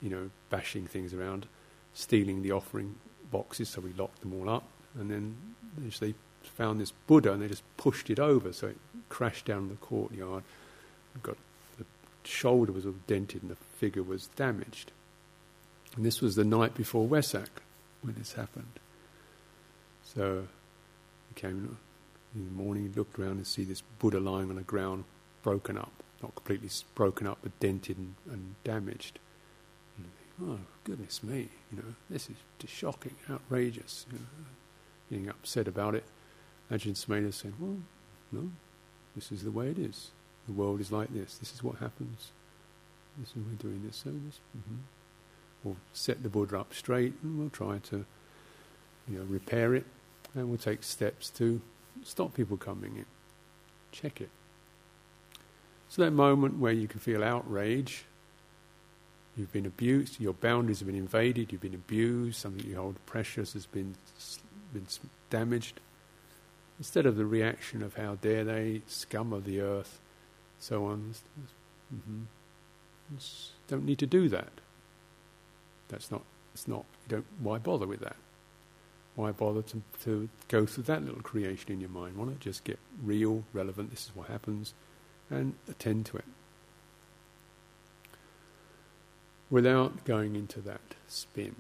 [0.01, 1.47] you know, bashing things around,
[1.95, 2.95] stealing the offering
[3.31, 4.65] boxes, so we locked them all up,
[4.99, 5.37] and then
[6.01, 8.77] they found this Buddha and they just pushed it over, so it
[9.09, 10.43] crashed down the courtyard,
[11.23, 11.37] got
[12.25, 14.93] shoulder was all dented and the figure was damaged.
[15.97, 17.49] And this was the night before Wesak
[18.03, 18.79] when this happened.
[20.05, 20.47] So
[21.29, 21.77] he came
[22.35, 25.05] in the morning, looked around and see this Buddha lying on the ground,
[25.43, 29.19] broken up, not completely broken up, but dented and, and damaged.
[29.99, 30.11] And
[30.51, 34.07] oh goodness me, you know, this is just shocking, outrageous.
[34.11, 34.25] You know,
[35.11, 36.05] getting upset about it.
[36.71, 37.77] Ajahn Sumedho said, well,
[38.31, 38.51] no,
[39.15, 40.11] this is the way it is.
[40.47, 41.39] The world is like this.
[41.39, 42.33] This is what happens.
[43.19, 43.97] This is we're doing this.
[43.97, 44.77] So mm-hmm.
[45.63, 48.05] we'll set the Buddha up straight, and we'll try to,
[49.09, 49.85] you know, repair it,
[50.35, 51.61] and we'll take steps to
[52.03, 53.07] stop people coming in.
[53.93, 54.31] Check it.
[55.89, 58.07] So that moment where you can feel outrage,
[59.37, 63.53] you've been abused, your boundaries have been invaded, you've been abused, something you hold precious
[63.53, 63.95] has been
[64.73, 64.87] been
[65.29, 65.81] damaged.
[66.79, 70.01] Instead of the reaction of how dare they, scum of the earth,
[70.63, 71.15] so on.
[71.93, 72.23] Mm-hmm.
[73.69, 74.53] Don't need to do that.
[75.89, 76.23] That's not.
[76.55, 76.85] It's not.
[77.05, 77.27] You don't.
[77.41, 78.17] Why bother with that?
[79.17, 82.17] Why bother to, to go through that little creation in your mind?
[82.17, 83.91] Why not just get real, relevant?
[83.91, 84.73] This is what happens,
[85.29, 86.25] and attend to it
[89.51, 91.57] without going into that spin.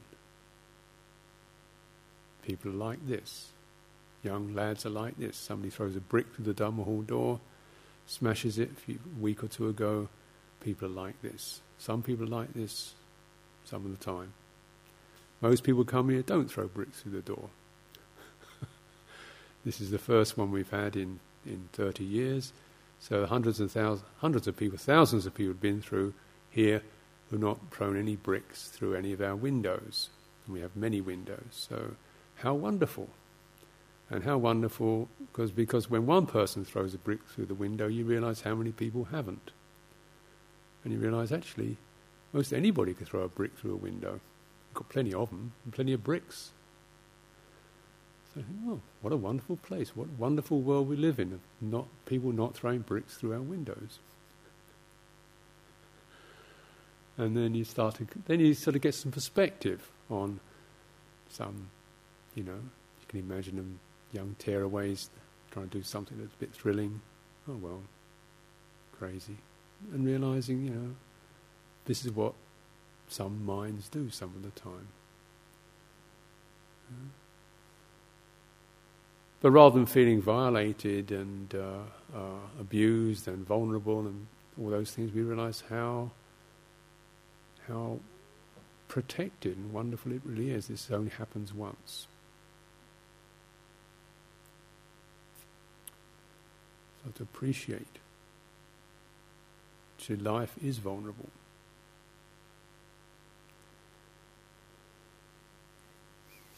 [2.42, 3.50] People are like this.
[4.22, 5.36] Young lads are like this.
[5.36, 7.40] Somebody throws a brick through the Dhamma hall door,
[8.06, 10.08] smashes it a, week or two ago.
[10.60, 11.60] People are like this.
[11.78, 12.94] Some people are like this
[13.64, 14.32] some of the time.
[15.40, 17.48] Most people come here don't throw bricks through the door.
[19.64, 22.52] this is the first one we've had in, in 30 years.
[23.00, 26.14] So hundreds and thousands, hundreds of people, thousands of people have been through
[26.50, 26.82] here
[27.28, 30.10] who have not thrown any bricks through any of our windows.
[30.46, 31.42] And we have many windows.
[31.50, 31.96] So
[32.36, 33.08] how wonderful.
[34.12, 38.04] And how wonderful, because, because when one person throws a brick through the window, you
[38.04, 39.52] realize how many people haven't.
[40.84, 41.78] And you realize actually,
[42.34, 44.12] most anybody could throw a brick through a window.
[44.12, 46.50] We've got plenty of them, and plenty of bricks.
[48.34, 49.96] So, oh, what a wonderful place!
[49.96, 51.40] What a wonderful world we live in.
[51.62, 53.98] Not people not throwing bricks through our windows.
[57.16, 60.40] And then you start to, then you sort of get some perspective on
[61.30, 61.68] some
[62.34, 63.78] you know, you can imagine them
[64.12, 65.08] young tearaways
[65.50, 67.00] trying to do something that's a bit thrilling.
[67.48, 67.82] Oh well,
[68.98, 69.36] crazy.
[69.92, 70.90] And realizing, you know,
[71.86, 72.34] this is what
[73.08, 74.88] some minds do some of the time.
[79.40, 84.26] But rather than feeling violated and uh, uh, abused and vulnerable and
[84.60, 86.10] all those things, we realize how
[87.68, 87.98] how
[88.88, 90.68] protected and wonderful it really is.
[90.68, 92.06] This only happens once.
[97.04, 97.98] So to appreciate
[99.98, 101.30] that life is vulnerable.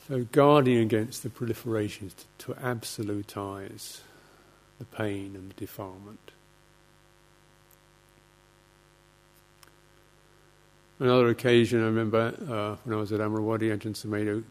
[0.09, 4.01] So guarding against the proliferation is to, to absolutize
[4.79, 6.31] the pain and the defilement.
[10.99, 14.45] Another occasion, I remember uh, when I was at Amaravati, Ajahn Sumedho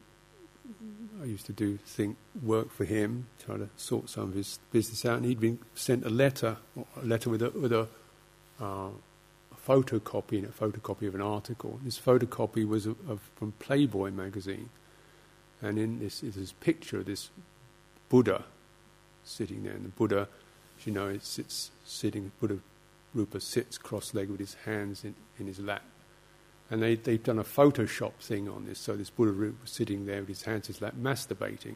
[1.24, 5.06] I used to do think work for him, try to sort some of his business
[5.06, 6.58] out, and he'd been sent a letter,
[7.02, 7.88] a letter with a, with a,
[8.60, 11.80] uh, a photocopy, a photocopy of an article.
[11.82, 14.70] This photocopy was of, of, from Playboy magazine,
[15.62, 17.30] and in this is this picture of this
[18.10, 18.44] Buddha
[19.24, 20.28] sitting there, and the Buddha,
[20.78, 22.34] as you know, sits sitting.
[22.42, 22.60] Buddha
[23.14, 25.84] Rupa sits cross-legged with his hands in, in his lap,
[26.74, 28.80] and they, they've done a Photoshop thing on this.
[28.80, 29.32] So this Buddha
[29.62, 31.76] was sitting there with his hands his lap, masturbating.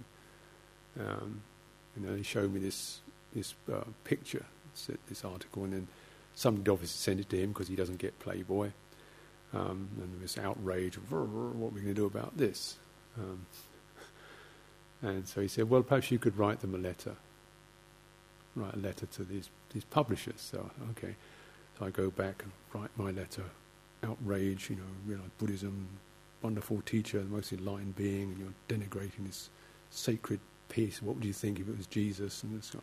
[0.99, 1.41] Um,
[1.97, 4.43] know, they showed me this this uh, picture,
[5.07, 5.87] this article, and then
[6.33, 8.71] somebody obviously sent it to him because he doesn't get Playboy.
[9.53, 12.77] Um, and this outrage what are we going to do about this?
[13.19, 13.45] Um,
[15.03, 17.15] and so he said, well, perhaps you could write them a letter.
[18.55, 20.41] Write a letter to these, these publishers.
[20.41, 21.15] So, okay.
[21.77, 23.43] So I go back and write my letter.
[24.03, 25.87] Outrage, you know, realize Buddhism,
[26.41, 29.49] wonderful teacher, the most enlightened being, and you're denigrating this
[29.89, 31.01] sacred piece.
[31.01, 32.43] What would you think if it was Jesus?
[32.43, 32.79] And this guy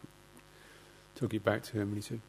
[1.14, 2.20] took it back to him and he said,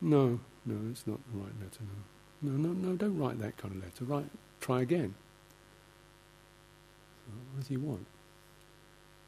[0.00, 2.50] No, no, it's not the right letter, no.
[2.50, 4.04] No, no, no, don't write that kind of letter.
[4.04, 5.14] Write, try again.
[7.26, 8.06] So what does he want?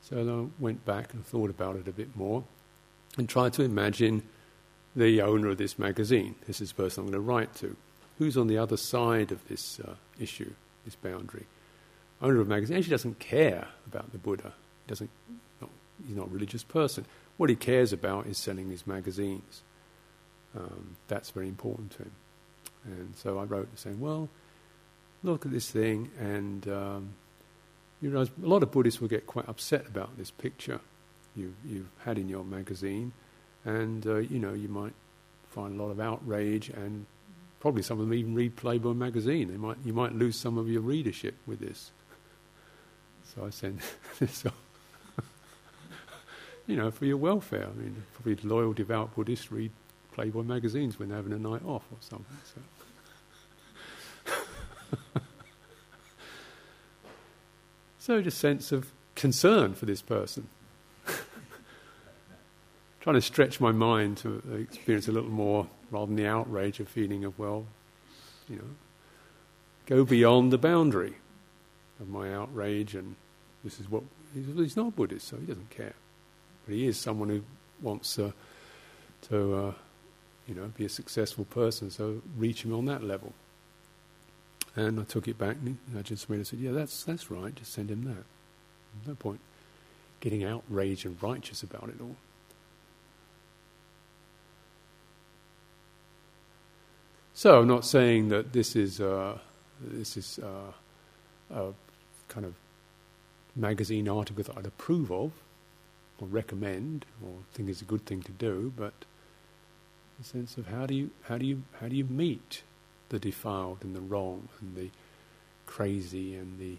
[0.03, 2.45] So I went back and thought about it a bit more
[3.17, 4.23] and tried to imagine
[4.95, 6.35] the owner of this magazine.
[6.47, 7.77] This is the person I'm going to write to.
[8.19, 10.53] Who's on the other side of this uh, issue,
[10.85, 11.45] this boundary?
[12.23, 14.53] Owner of a magazine actually doesn't care about the Buddha.
[14.87, 15.11] He doesn't,
[15.61, 15.71] not,
[16.07, 17.05] he's not a religious person.
[17.37, 19.63] What he cares about is selling his magazines.
[20.57, 22.13] Um, that's very important to him.
[22.87, 24.31] And so I wrote saying, well,
[25.23, 27.15] look at this thing, and um,
[28.01, 30.81] you know, a lot of Buddhists will get quite upset about this picture
[31.35, 33.13] you, you've had in your magazine,
[33.65, 34.95] and uh, you know, you might
[35.51, 37.07] find a lot of outrage, and
[37.61, 39.49] probably some of them even read Playboy magazine.
[39.49, 41.91] They might, you might lose some of your readership with this.
[43.35, 43.81] So I sent
[44.19, 44.55] this off
[46.67, 47.67] you know, for your welfare.
[47.67, 49.71] I mean, probably loyal, devout Buddhists read
[50.13, 52.37] Playboy magazines when they're having a night off or something.
[54.27, 54.33] So,
[57.99, 60.49] so just sense of concern for this person.
[63.01, 66.89] Trying to stretch my mind to experience a little more, rather than the outrage of
[66.89, 67.67] feeling of well,
[68.49, 68.63] you know,
[69.87, 71.17] go beyond the boundary
[72.01, 73.17] of my outrage, and
[73.65, 74.03] this is what
[74.35, 75.95] he's, not Buddhist, so he doesn't care.
[76.65, 77.43] But he is someone who
[77.81, 78.33] wants uh,
[79.29, 79.73] to, uh,
[80.47, 81.91] you know, be a successful person.
[81.91, 83.33] So reach him on that level.
[84.75, 87.55] And I took it back, and I just went and said, "Yeah, that's that's right.
[87.55, 88.25] Just send him that.
[89.07, 89.41] No point
[90.21, 92.17] getting outraged and righteous about it all."
[97.47, 99.39] So I'm not saying that this is uh,
[99.81, 100.73] this is uh,
[101.55, 101.73] a
[102.27, 102.55] kind of
[103.55, 105.31] magazine article that I'd approve of
[106.19, 108.95] or recommend or think is a good thing to do, but
[110.19, 112.65] the sense of how do you how do you how do you meet
[113.11, 114.91] the defiled and the wrong and the
[115.67, 116.79] crazy and the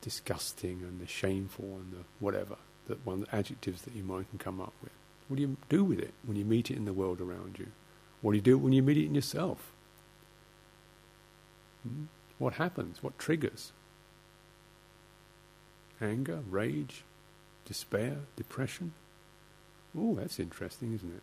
[0.00, 2.56] disgusting and the shameful and the whatever
[2.88, 4.92] that one adjectives that you might can come up with.
[5.28, 7.66] What do you do with it when you meet it in the world around you?
[8.22, 9.73] What do you do when you meet it in yourself?
[12.38, 13.02] What happens?
[13.02, 13.72] What triggers?
[16.00, 17.04] Anger, rage,
[17.64, 18.92] despair, depression.
[19.96, 21.22] Oh, that's interesting, isn't it?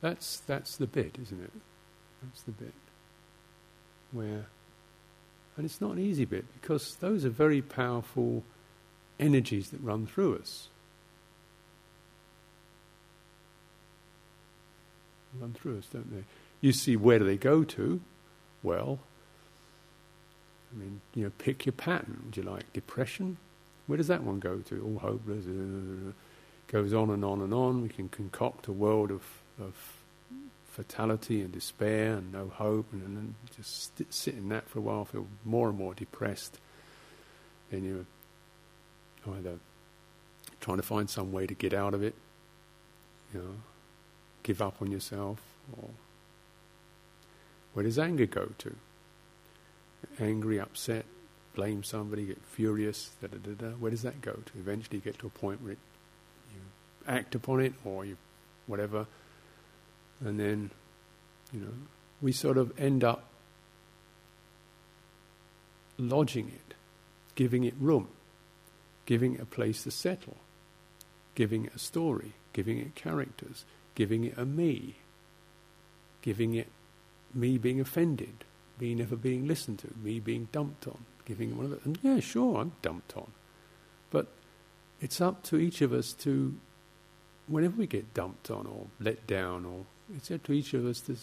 [0.00, 1.52] That's that's the bit, isn't it?
[2.22, 2.74] That's the bit
[4.12, 4.46] where,
[5.56, 8.42] and it's not an easy bit because those are very powerful
[9.18, 10.68] energies that run through us.
[15.38, 16.24] Run through us, don't they?
[16.60, 18.00] You see, where do they go to?
[18.62, 19.00] Well,
[20.72, 22.28] I mean, you know, pick your pattern.
[22.30, 23.36] Do you like depression?
[23.86, 24.82] Where does that one go to?
[24.84, 25.44] All hopeless.
[26.68, 27.82] Goes on and on and on.
[27.82, 29.22] We can concoct a world of,
[29.60, 29.74] of
[30.76, 34.82] fatality and despair and no hope, and, and then just sit in that for a
[34.82, 36.58] while, feel more and more depressed.
[37.70, 39.58] Then you're either
[40.60, 42.14] trying to find some way to get out of it,
[43.32, 43.54] you know,
[44.42, 45.40] give up on yourself,
[45.80, 45.88] or
[47.72, 48.76] where does anger go to?
[50.18, 51.04] Angry, upset,
[51.54, 54.58] blame somebody, get furious, da, da, da, where does that go to?
[54.58, 55.78] Eventually get to a point where it,
[56.54, 56.60] you
[57.06, 58.16] act upon it or you
[58.66, 59.06] whatever,
[60.20, 60.70] and then,
[61.52, 61.72] you know,
[62.22, 63.24] we sort of end up
[65.98, 66.74] lodging it,
[67.34, 68.08] giving it room,
[69.04, 70.36] giving it a place to settle,
[71.34, 73.64] giving it a story, giving it characters,
[73.94, 74.96] giving it a me,
[76.22, 76.68] giving it
[77.34, 78.44] me being offended,
[78.80, 81.80] me never being listened to, me being dumped on, giving one of it.
[81.84, 83.30] And yeah, sure, I'm dumped on.
[84.10, 84.26] But
[85.00, 86.54] it's up to each of us to,
[87.46, 89.84] whenever we get dumped on or let down, or
[90.16, 91.16] it's up to each of us to,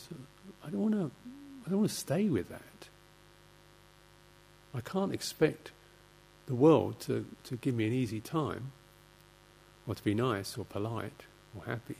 [0.66, 1.12] I don't want to,
[1.66, 2.62] I don't want to stay with that.
[4.76, 5.72] I can't expect
[6.48, 8.72] the world to, to give me an easy time,
[9.88, 11.24] or to be nice or polite
[11.56, 11.96] or happy.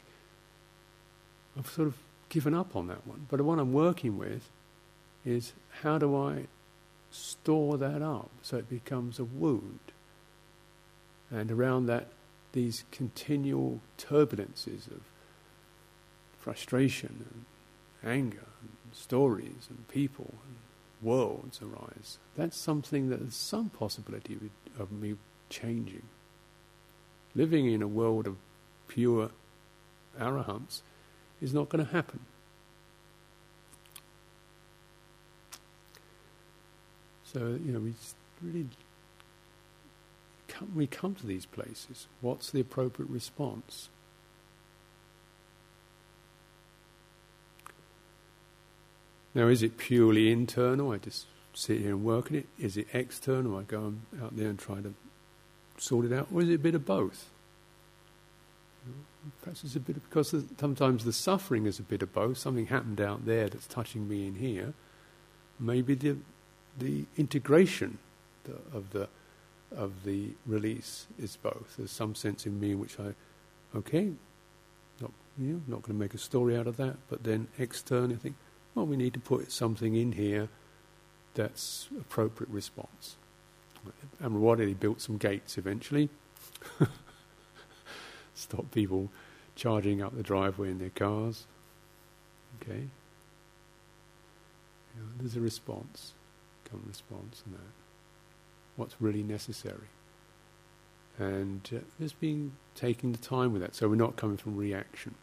[1.58, 1.98] I've sort of
[2.30, 3.28] given up on that one.
[3.30, 4.50] But the one I'm working with
[5.26, 6.48] is how do I
[7.12, 9.80] store that up so it becomes a wound.
[11.30, 12.08] And around that,
[12.52, 15.02] these continual turbulences of
[16.40, 20.56] frustration and anger and stories and people and
[21.02, 22.18] worlds arise.
[22.36, 24.38] That's something that there's some possibility
[24.78, 25.16] of me
[25.50, 26.04] changing.
[27.36, 28.38] Living in a world of
[28.88, 29.32] pure
[30.20, 30.82] arahants
[31.42, 32.20] is not going to happen.
[37.34, 37.94] So, you know, we
[38.42, 38.68] really
[40.48, 42.08] come, we come to these places.
[42.22, 43.90] What's the appropriate response?
[49.36, 50.92] Now, is it purely internal?
[50.92, 51.26] I just
[51.56, 52.48] sit here and work at it.
[52.60, 53.58] Is it external?
[53.58, 54.94] I go out there and try to
[55.78, 57.30] sort it out, or is it a bit of both?
[59.42, 62.38] Perhaps it's a bit of, because sometimes the suffering is a bit of both.
[62.38, 64.74] Something happened out there that's touching me in here.
[65.60, 66.18] Maybe the
[66.78, 67.98] the integration
[68.74, 69.08] of the
[69.76, 71.76] of the release is both.
[71.78, 73.14] There's some sense in me in which I,
[73.76, 74.12] okay,
[75.02, 78.16] not you know, not going to make a story out of that, but then externally
[78.16, 78.36] I think,
[78.76, 80.50] well, we need to put something in here
[81.34, 83.16] that's appropriate response.
[84.22, 86.10] Amaravati built some gates eventually.
[88.36, 89.10] Stop people
[89.56, 91.46] charging up the driveway in their cars.
[92.62, 92.84] Okay.
[95.20, 96.14] There's a response
[96.74, 97.72] come response and that.
[98.76, 99.90] What's really necessary.
[101.20, 105.14] And uh, just being taking the time with that, so we're not coming from reaction.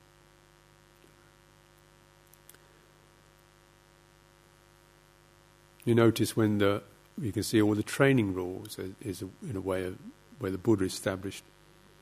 [5.85, 6.83] You notice when the
[7.21, 9.99] you can see all the training rules is, in a way of,
[10.39, 11.43] where the Buddha established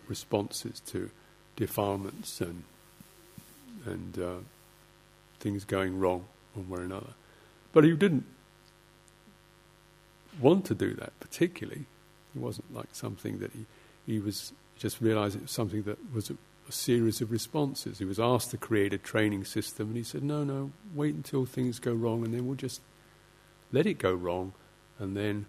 [0.07, 1.11] responses to
[1.57, 2.65] defilements and
[3.87, 4.35] and uh,
[5.41, 7.15] things going wrong one way or another.
[7.73, 8.27] But he didn't
[10.41, 11.87] want to do that particularly.
[12.35, 13.67] It wasn't like something that he,
[14.07, 16.37] he was just realized it was something that was a,
[16.69, 17.99] a series of responses.
[17.99, 21.47] He was asked to create a training system, and he said, No, no, wait until
[21.47, 22.81] things go wrong, and then we'll just
[23.73, 24.53] let it go wrong,
[24.99, 25.47] and then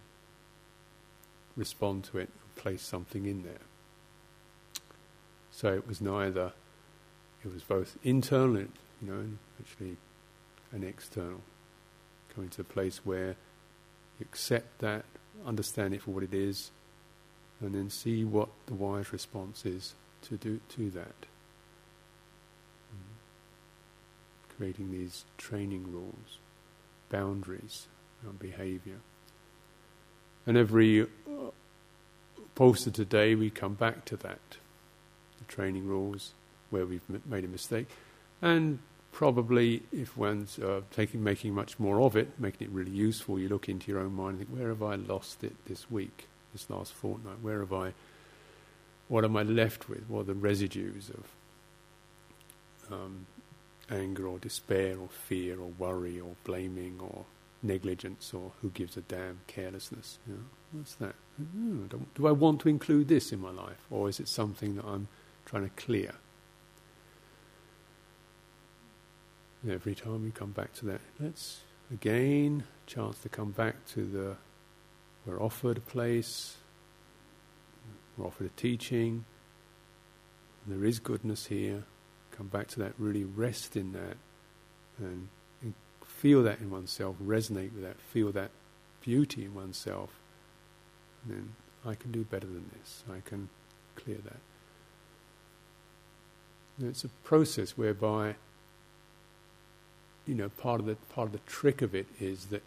[1.56, 3.54] respond to it and place something in there.
[5.52, 6.54] So it was neither,
[7.44, 8.68] it was both internal, you
[9.02, 9.98] know, and actually,
[10.72, 11.42] and external.
[12.34, 13.36] Coming to a place where
[14.22, 15.06] accept that,
[15.46, 16.72] understand it for what it is,
[17.62, 19.94] and then see what the wise response is
[20.24, 21.26] to do to that.
[22.94, 23.18] Mm.
[24.58, 26.40] Creating these training rules,
[27.10, 27.88] boundaries
[28.28, 29.00] on behavior.
[30.46, 31.06] And every uh,
[32.56, 34.40] poster today, we come back to that
[35.38, 36.34] the training rules,
[36.70, 37.88] where we've made a mistake,
[38.42, 38.80] and
[39.12, 43.50] probably if one's uh, taking making much more of it, making it really useful, you
[43.50, 46.70] look into your own mind and think, where have I lost it this week, this
[46.70, 47.38] last fortnight?
[47.42, 47.94] Where have I?
[49.08, 50.04] What am I left with?
[50.08, 53.26] What are the residues of um,
[53.90, 57.26] anger or despair or fear or worry or blaming or
[57.62, 60.20] negligence or who gives a damn carelessness?
[60.28, 60.40] You know,
[60.74, 61.16] what's that?
[61.42, 64.86] Oh, do I want to include this in my life, or is it something that
[64.86, 65.08] I'm
[65.46, 66.14] trying to clear?
[69.68, 74.36] Every time we come back to that, let's again chance to come back to the
[75.26, 76.58] we're offered a place,
[78.18, 79.26] we're offered a teaching,
[80.70, 81.84] there is goodness here.
[82.32, 84.18] Come back to that, really rest in that,
[84.98, 85.28] and,
[85.62, 85.74] and
[86.06, 88.52] feel that in oneself, resonate with that, feel that
[89.02, 90.12] beauty in oneself.
[91.24, 91.56] And then
[91.86, 93.04] I can do better than this.
[93.12, 93.50] I can
[93.96, 94.40] clear that.
[96.78, 98.36] And it's a process whereby
[100.30, 102.62] you know, part of the part of the trick of it is that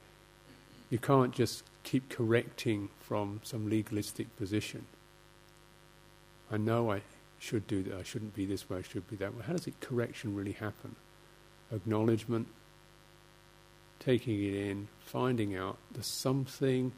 [0.90, 4.84] you can't just keep correcting from some legalistic position.
[6.50, 7.02] I know I
[7.38, 7.94] should do that.
[7.96, 8.78] I shouldn't be this way.
[8.78, 9.44] I should be that way.
[9.46, 10.96] How does it correction really happen?
[11.72, 12.48] Acknowledgement,
[14.00, 16.90] taking it in, finding out there's something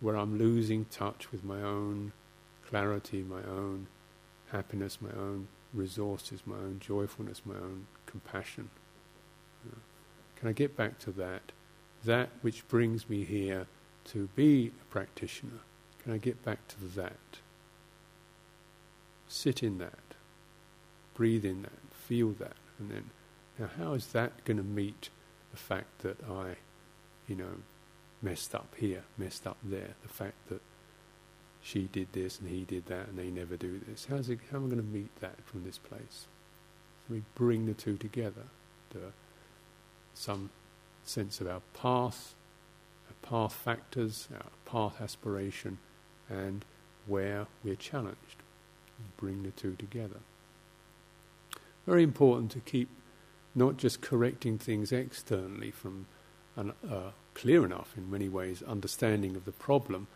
[0.00, 2.12] where I'm losing touch with my own
[2.68, 3.86] clarity, my own
[4.52, 8.68] happiness, my own resources, my own joyfulness, my own compassion.
[10.36, 11.52] Can I get back to that?
[12.04, 13.66] That which brings me here
[14.06, 15.60] to be a practitioner.
[16.02, 17.38] Can I get back to that?
[19.26, 19.98] Sit in that.
[21.14, 21.72] Breathe in that.
[21.92, 22.56] Feel that.
[22.78, 23.10] And then,
[23.58, 25.10] now how is that going to meet
[25.50, 26.56] the fact that I,
[27.26, 27.56] you know,
[28.22, 29.94] messed up here, messed up there?
[30.02, 30.62] The fact that
[31.60, 34.06] she did this and he did that and they never do this.
[34.08, 36.26] How's it, how am I going to meet that from this place?
[37.10, 38.44] we bring the two together.
[38.90, 39.12] The,
[40.18, 40.50] some
[41.04, 42.34] sense of our path,
[43.08, 45.78] our path factors, our path aspiration,
[46.28, 46.64] and
[47.06, 48.42] where we're challenged.
[49.16, 50.20] Bring the two together.
[51.86, 52.88] Very important to keep
[53.54, 56.06] not just correcting things externally from
[56.56, 60.08] and uh, clear enough in many ways, understanding of the problem,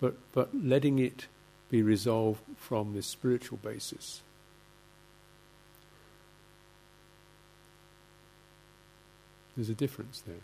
[0.00, 1.26] but, but letting it
[1.68, 4.22] be resolved from this spiritual basis.
[9.56, 10.42] There's a difference there.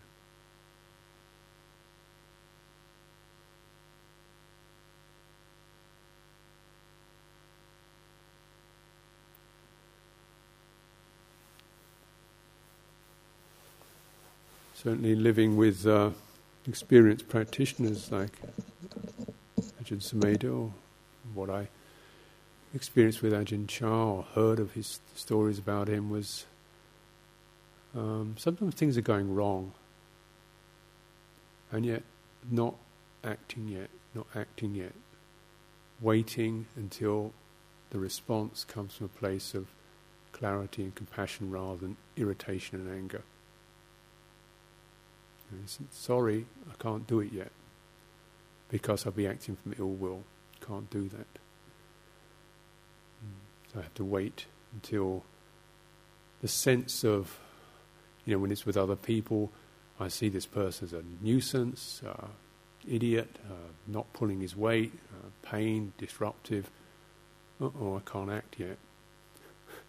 [14.81, 16.09] certainly living with uh,
[16.65, 18.31] experienced practitioners like
[19.83, 20.71] Ajahn Sumedho,
[21.33, 21.67] what I
[22.73, 26.45] experienced with Ajahn Chah or heard of his stories about him was
[27.95, 29.73] um, sometimes things are going wrong
[31.71, 32.03] and yet
[32.49, 32.75] not
[33.23, 34.93] acting yet, not acting yet,
[36.01, 37.33] waiting until
[37.91, 39.67] the response comes from a place of
[40.31, 43.23] clarity and compassion rather than irritation and anger.
[45.91, 47.51] Sorry, I can't do it yet
[48.69, 50.23] because I'll be acting from ill will.
[50.65, 51.27] Can't do that.
[53.73, 55.23] So I have to wait until
[56.41, 57.39] the sense of,
[58.29, 59.51] you know, when it's with other people,
[59.99, 62.27] I see this person as a nuisance, uh,
[62.87, 66.69] idiot, uh, not pulling his weight, uh, pain, disruptive.
[67.59, 68.77] Oh, I can't act yet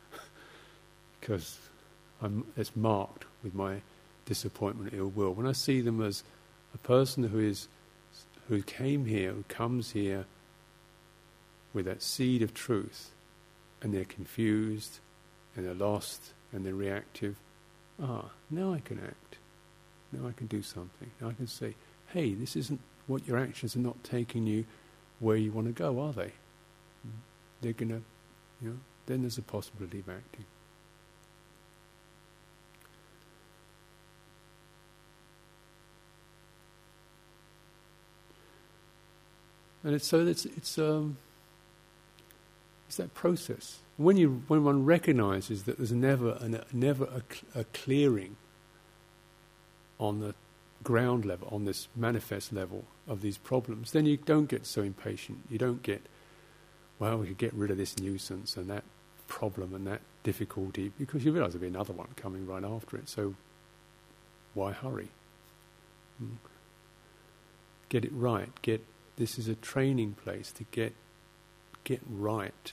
[1.20, 1.58] because
[2.22, 3.82] I'm, it's marked with my
[4.24, 5.34] disappointment, ill will.
[5.34, 6.24] When I see them as
[6.74, 7.68] a person who is
[8.48, 10.24] who came here, who comes here
[11.74, 13.10] with that seed of truth,
[13.82, 14.98] and they're confused,
[15.54, 17.36] and they're lost, and they're reactive.
[18.02, 19.36] Ah, now I can act.
[20.12, 21.10] Now I can do something.
[21.20, 21.74] Now I can say,
[22.12, 24.64] hey, this isn't what your actions are not taking you
[25.18, 26.32] where you want to go, are they?
[27.60, 28.02] They're going to,
[28.62, 28.76] you know,
[29.06, 30.46] then there's a possibility of acting.
[39.82, 41.16] And it's, so it's, it's, um,
[42.86, 43.78] it's that process.
[44.00, 48.36] When, you, when one recognizes that there's never, an, never a, a clearing
[49.98, 50.34] on the
[50.82, 55.40] ground level, on this manifest level of these problems, then you don't get so impatient.
[55.50, 56.00] You don't get,
[56.98, 58.84] well, we could get rid of this nuisance and that
[59.28, 63.10] problem and that difficulty because you realize there'll be another one coming right after it.
[63.10, 63.34] So
[64.54, 65.08] why hurry?
[66.18, 66.36] Hmm.
[67.90, 68.48] Get it right.
[68.62, 68.82] Get
[69.16, 70.94] this is a training place to get
[71.84, 72.72] get right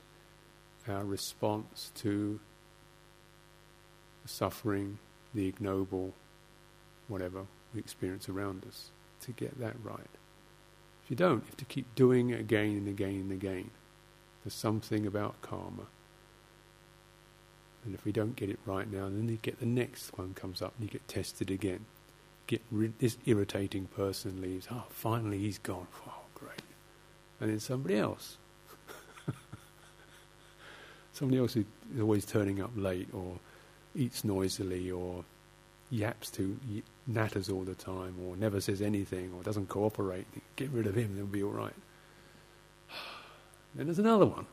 [0.90, 2.40] our response to
[4.26, 5.00] suffering,
[5.34, 6.14] the ignoble,
[7.08, 10.10] whatever we experience around us, to get that right.
[11.04, 13.72] If you don't, you have to keep doing it again and again and again.
[14.44, 15.88] There's something about karma.
[17.86, 20.62] And if we don't get it right now, then you get the next one comes
[20.62, 21.86] up and you get tested again.
[22.46, 24.68] Get rid, this irritating person leaves.
[24.72, 25.88] Oh, finally he's gone.
[26.08, 26.62] Oh, great.
[27.40, 28.38] and then somebody else.
[31.18, 31.66] Somebody else who
[31.96, 33.40] is always turning up late or
[33.96, 35.26] eats noisily or
[35.90, 36.60] yaps to
[37.12, 40.28] natters all the time or never says anything or doesn't cooperate.
[40.56, 41.74] Get rid of him, then we'll be all right.
[43.76, 44.46] then there's another one.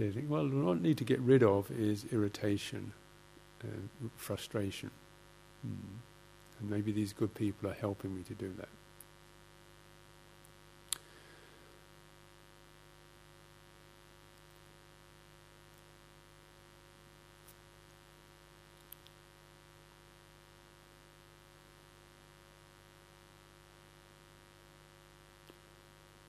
[0.28, 2.92] well, what I need to get rid of is irritation
[3.62, 4.90] and frustration.
[5.62, 5.98] Hmm.
[6.60, 8.68] And maybe these good people are helping me to do that.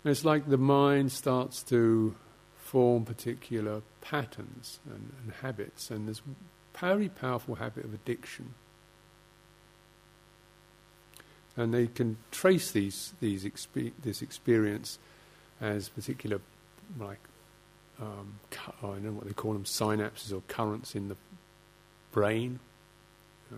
[0.04, 2.16] it's like the mind starts to
[2.58, 6.22] form particular patterns and, and habits, and there's
[6.80, 8.54] very powerful habit of addiction.
[11.58, 15.00] And they can trace these, these expe- this experience
[15.60, 16.40] as particular,
[16.98, 17.20] like,
[18.00, 21.18] um, cu- I don't know what they call them, synapses or currents in the
[22.12, 22.60] brain.
[23.52, 23.58] Know.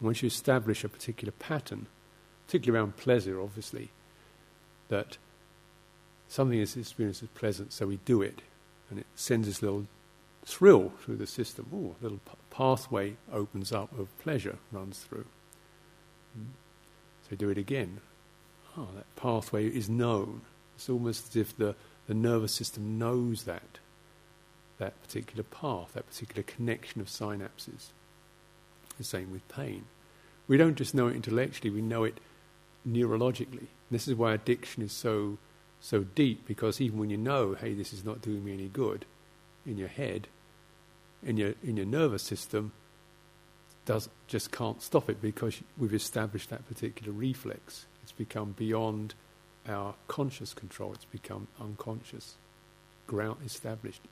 [0.00, 1.86] Once you establish a particular pattern,
[2.46, 3.90] particularly around pleasure, obviously,
[4.88, 5.16] that
[6.28, 8.42] something is experienced as pleasant, so we do it,
[8.90, 9.86] and it sends this little
[10.44, 11.66] thrill through the system.
[11.72, 15.24] Ooh, a little p- pathway opens up of pleasure runs through.
[16.38, 16.46] Mm.
[17.28, 18.00] So do it again.
[18.76, 20.42] Oh, that pathway is known.
[20.76, 21.74] It's almost as if the,
[22.06, 23.78] the nervous system knows that,
[24.78, 27.88] that particular path, that particular connection of synapses.
[28.98, 29.84] The same with pain.
[30.48, 32.18] We don't just know it intellectually, we know it
[32.86, 33.66] neurologically.
[33.90, 35.38] This is why addiction is so
[35.80, 39.04] so deep because even when you know, hey, this is not doing me any good,
[39.64, 40.28] in your head,
[41.22, 42.72] in your in your nervous system,
[43.86, 47.86] does just can't stop it because we've established that particular reflex.
[48.02, 49.14] It's become beyond
[49.66, 50.92] our conscious control.
[50.92, 52.34] It's become unconscious,
[53.06, 54.02] ground established.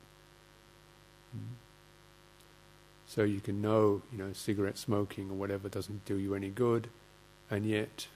[1.37, 1.57] Mm.
[3.07, 6.89] So you can know, you know, cigarette smoking or whatever doesn't do you any good,
[7.51, 8.07] and yet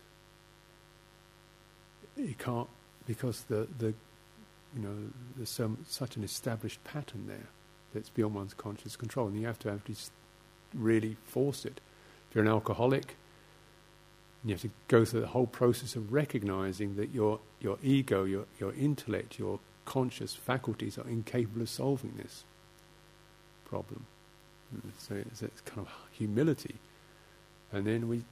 [2.16, 2.68] you can't
[3.06, 3.94] because the the
[4.74, 4.94] you know
[5.36, 7.48] there's so, such an established pattern there
[7.92, 9.96] that's beyond one's conscious control, and you have to actually
[10.74, 11.80] really force it.
[12.28, 13.16] If you're an alcoholic,
[14.44, 18.46] you have to go through the whole process of recognizing that your your ego, your
[18.60, 22.44] your intellect, your conscious faculties are incapable of solving this
[23.64, 24.06] problem.
[24.74, 26.76] Mm, so it's, it's kind of humility,
[27.72, 28.24] and then we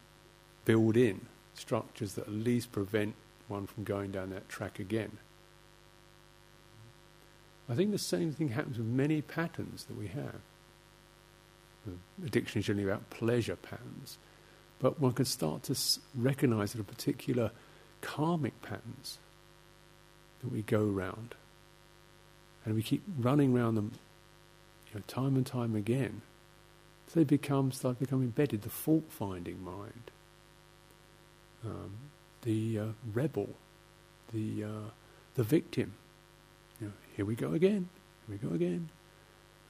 [0.65, 3.15] build in structures that at least prevent
[3.49, 5.19] one from going down that track again.
[7.69, 10.41] I think the same thing happens with many patterns that we have.
[12.25, 14.19] Addiction is generally about pleasure patterns,
[14.79, 15.77] but one can start to
[16.15, 17.51] recognize that a particular
[18.01, 19.19] karmic patterns
[20.41, 21.35] that we go round,
[22.65, 23.93] and we keep running around them,
[24.89, 26.23] you know, time and time again.
[27.09, 28.63] So they become start become embedded.
[28.63, 30.11] The fault-finding mind,
[31.65, 31.93] um,
[32.43, 32.85] the uh,
[33.15, 33.51] rebel,
[34.33, 34.91] the uh,
[35.37, 35.95] the victim.
[36.81, 37.89] You know, here we go again.
[38.27, 38.89] Here we go again.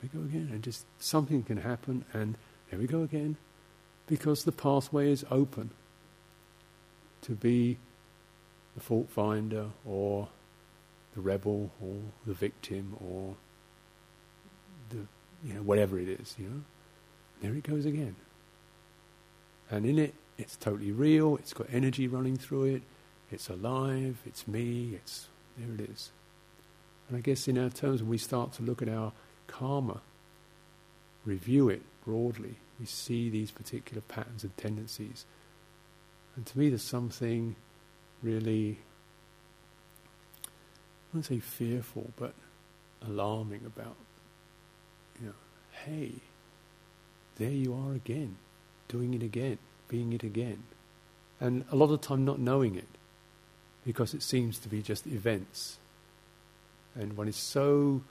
[0.03, 2.37] We go again, and just something can happen, and
[2.71, 3.37] there we go again,
[4.07, 5.71] because the pathway is open
[7.23, 7.79] to be
[8.75, 10.29] the fault finder or
[11.15, 13.35] the rebel or the victim or
[14.91, 15.07] the
[15.45, 16.37] you know whatever it is.
[16.39, 16.63] You know,
[17.41, 18.17] there it goes again,
[19.71, 22.83] and in it it's totally real, it's got energy running through it,
[23.31, 26.11] it's alive, it's me, it's there it is.
[27.09, 29.13] And I guess in our terms, when we start to look at our
[29.47, 30.01] karma,
[31.25, 35.25] review it broadly, we see these particular patterns and tendencies.
[36.35, 37.57] And to me, there's something
[38.23, 38.79] really,
[40.45, 40.49] I
[41.13, 42.35] wouldn't say fearful, but
[43.07, 43.97] alarming about,
[45.21, 45.35] you know,
[45.85, 46.13] hey,
[47.37, 48.37] there you are again,
[48.89, 50.63] doing it again being it again.
[51.41, 52.89] And a lot of time not knowing it
[53.85, 55.79] because it seems to be just events.
[56.95, 58.03] And one is so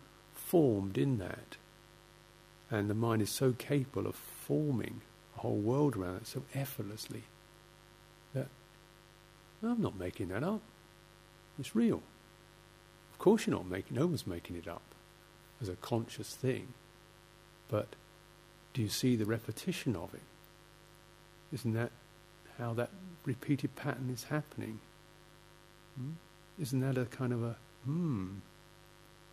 [0.45, 1.57] formed in that,
[2.69, 5.01] and the mind is so capable of forming
[5.35, 7.23] a whole world around it so effortlessly
[8.33, 8.47] that
[9.63, 10.61] I'm not making that up.
[11.59, 12.03] It's real.
[13.11, 13.97] Of course, you're not making.
[13.97, 14.83] No one's making it up
[15.61, 16.67] as a conscious thing.
[17.69, 17.87] But
[18.73, 20.21] do you see the repetition of it?
[21.53, 21.91] Isn't that
[22.57, 22.89] how that
[23.25, 24.79] repeated pattern is happening?
[25.97, 26.11] Hmm?
[26.59, 28.27] Isn't that a kind of a hmm,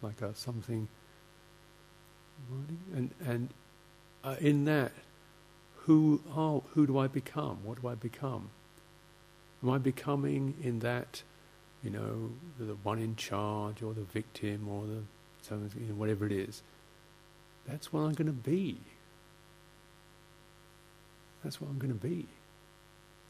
[0.01, 0.89] like a something?
[2.95, 3.49] And and
[4.25, 4.93] uh, in that,
[5.77, 7.59] who are who do I become?
[7.65, 8.51] What do I become?
[9.63, 11.23] Am I becoming in that,
[11.85, 15.03] you know, the one in charge or the victim or the
[15.79, 16.63] you know, whatever it is?
[17.67, 18.79] That's what I'm going to be.
[21.45, 22.27] That's what I'm going to be.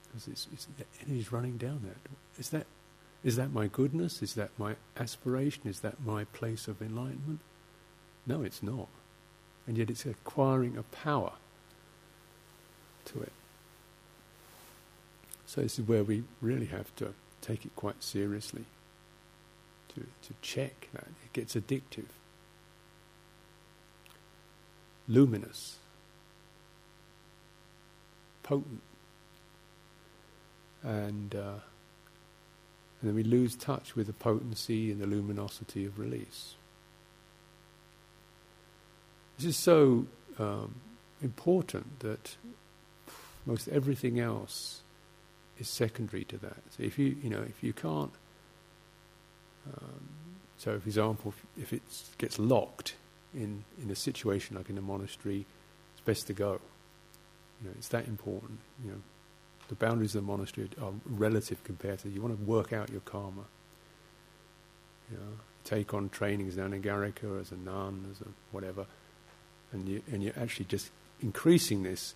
[0.07, 2.41] Because it's, it's, the energy's running down that.
[2.41, 2.67] Is that,
[3.25, 4.23] is that my goodness?
[4.23, 5.63] Is that my aspiration?
[5.67, 7.41] Is that my place of enlightenment?
[8.27, 8.89] No, it's not.
[9.67, 11.33] And yet it's acquiring a power
[13.07, 13.33] to it.
[15.47, 18.65] So this is where we really have to take it quite seriously.
[19.95, 21.05] To, to check that.
[21.25, 22.07] It gets addictive.
[25.07, 25.77] Luminous
[28.43, 28.81] potent.
[30.83, 31.61] And, uh,
[33.01, 36.55] and then we lose touch with the potency and the luminosity of release.
[39.43, 40.07] This is so
[40.39, 40.77] um,
[41.21, 42.37] important that
[43.45, 44.83] most everything else
[45.59, 46.59] is secondary to that.
[46.71, 48.13] So if you, you know, if you can't,
[49.67, 50.09] um,
[50.59, 51.83] so for example, if, it
[52.19, 52.95] gets locked
[53.35, 55.45] in, in a situation like in a monastery,
[55.93, 56.61] it's best to go.
[57.61, 58.61] You know, it's that important.
[58.85, 58.99] You know,
[59.67, 63.01] the boundaries of the monastery are relative compared to you want to work out your
[63.01, 63.43] karma.
[65.11, 65.33] You know,
[65.65, 68.87] take on training as an anagarika, as a nun, as a whatever,
[69.73, 72.15] and you and you're actually just increasing this.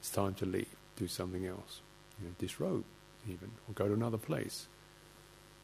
[0.00, 1.80] It's time to leave, do something else.
[2.20, 2.84] You know, disrobe
[3.28, 4.66] even, or go to another place.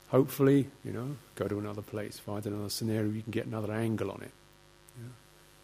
[0.09, 4.11] Hopefully, you know, go to another place, find another scenario you can get another angle
[4.11, 4.33] on it.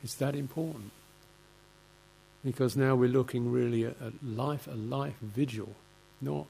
[0.02, 0.92] It's that important
[2.44, 5.74] because now we're looking really at, at life, a life vigil,
[6.20, 6.46] not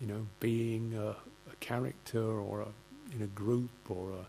[0.00, 1.10] you know being a,
[1.50, 2.68] a character or a
[3.14, 4.26] in a group or a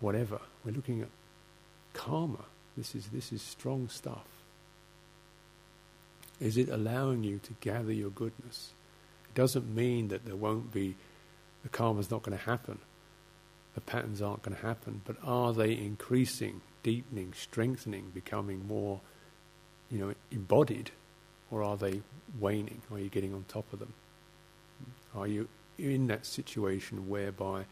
[0.00, 0.40] whatever.
[0.64, 1.08] We're looking at
[1.92, 2.44] karma.
[2.76, 4.24] This is this is strong stuff.
[6.40, 8.72] Is it allowing you to gather your goodness?
[9.26, 10.96] It doesn't mean that there won't be
[11.62, 12.78] the karma's not going to happen.
[13.74, 19.00] The patterns aren't going to happen, but are they increasing, deepening, strengthening, becoming more,
[19.90, 20.90] you know, embodied,
[21.50, 22.02] or are they
[22.38, 22.82] waning?
[22.90, 23.94] Are you getting on top of them?
[25.14, 27.64] Are you in that situation whereby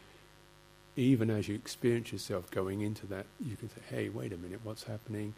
[0.95, 4.59] even as you experience yourself going into that, you can say, "Hey, wait a minute,
[4.63, 5.33] what's happening?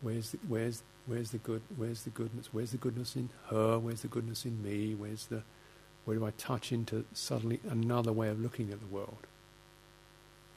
[0.00, 1.62] Where's the, where's where's the good?
[1.76, 2.48] Where's the goodness?
[2.52, 3.78] Where's the goodness in her?
[3.78, 4.94] Where's the goodness in me?
[4.94, 5.42] Where's the
[6.04, 9.26] where do I touch into suddenly another way of looking at the world?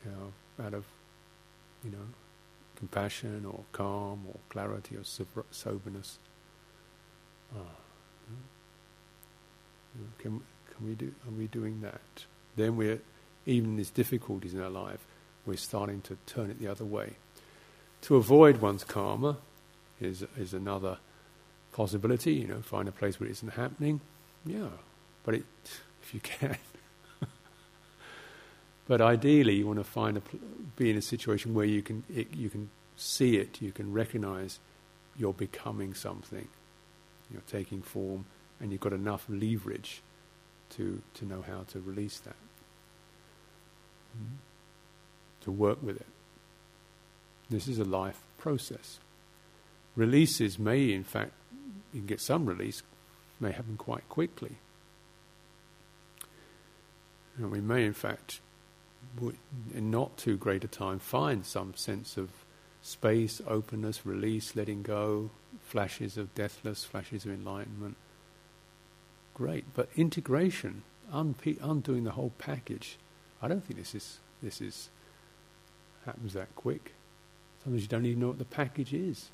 [0.06, 0.86] You know, out of
[1.84, 2.08] you know
[2.76, 5.04] compassion or calm or clarity or
[5.52, 6.18] soberness.
[7.56, 7.76] Ah,
[10.18, 10.42] can
[10.72, 11.14] can we do?
[11.28, 12.26] Are we doing that?
[12.56, 13.02] Then we're
[13.50, 15.00] even these difficulties in our life,
[15.46, 17.14] we're starting to turn it the other way.
[18.04, 19.38] To avoid one's karma
[20.00, 20.98] is is another
[21.74, 22.34] possibility.
[22.34, 24.02] You know, find a place where it isn't happening.
[24.46, 24.70] Yeah,
[25.24, 25.46] but it,
[26.04, 26.58] if you can.
[28.88, 30.22] but ideally, you want to find a
[30.78, 34.60] be in a situation where you can it, you can see it, you can recognize
[35.18, 36.48] you're becoming something,
[37.32, 38.26] you're taking form,
[38.62, 40.02] and you've got enough leverage
[40.70, 42.36] to to know how to release that
[44.16, 44.36] Mm-hmm.
[45.42, 46.08] to work with it.
[47.50, 49.00] This is a life process.
[49.96, 51.32] Releases may, in fact,
[51.94, 52.84] you can get some release,
[53.40, 54.58] may happen quite quickly.
[57.38, 58.42] And we may, in fact,
[59.74, 62.30] in not too great a time, find some sense of
[62.82, 65.32] space, openness, release, letting go,
[65.62, 67.96] flashes of deathless, flashes of enlightenment.
[69.34, 69.66] Great.
[69.74, 70.84] But integration,
[71.14, 72.98] unpe- undoing the whole package,
[73.42, 74.90] I don't think this is this is
[76.06, 76.94] happens that quick.
[77.64, 79.30] Sometimes you don't even know what the package is,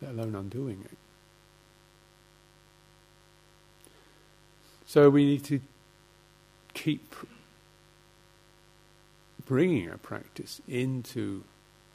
[0.00, 0.96] let alone undoing it.
[4.86, 5.60] So we need to
[6.74, 7.14] keep
[9.44, 11.44] bringing our practice into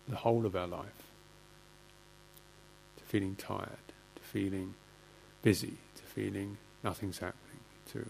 [0.07, 1.03] the whole of our life.
[2.97, 3.69] To feeling tired,
[4.15, 4.73] to feeling
[5.41, 7.59] busy, to feeling nothing's happening,
[7.91, 8.07] to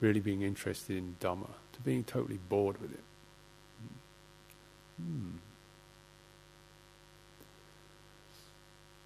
[0.00, 3.04] really being interested in Dhamma, to being totally bored with it.
[4.98, 5.36] Hmm.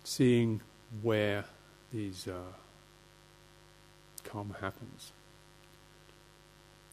[0.04, 0.60] Seeing
[1.02, 1.44] where
[1.92, 2.52] these uh,
[4.24, 5.12] karma happens.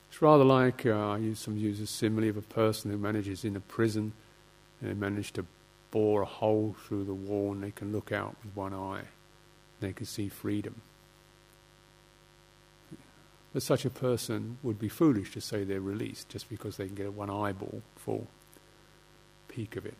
[0.09, 3.45] It's rather like uh, I use some use a simile of a person who manages
[3.45, 4.13] in a prison
[4.79, 5.45] and they manage to
[5.89, 9.03] bore a hole through the wall and they can look out with one eye.
[9.79, 10.81] They can see freedom.
[13.53, 16.95] But such a person would be foolish to say they're released just because they can
[16.95, 18.27] get one eyeball full
[19.47, 19.95] peak of it.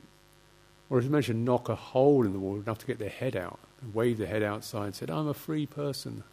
[0.90, 3.60] Or as imagine knock a hole in the wall enough to get their head out
[3.82, 6.24] and wave their head outside and said, I'm a free person.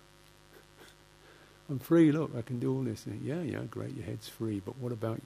[1.68, 3.06] I'm free, look, I can do all this.
[3.06, 5.20] And, yeah, yeah, great, your head's free, but what about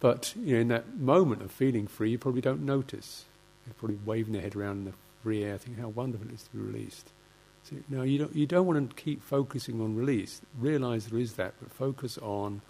[0.00, 3.24] But you know, in that moment of feeling free, you probably don't notice.
[3.66, 6.44] You're probably waving their head around in the free air, thinking how wonderful it is
[6.44, 7.10] to be released.
[7.68, 10.40] So, no, you don't, you don't want to keep focusing on release.
[10.58, 12.62] Realize there is that, but focus on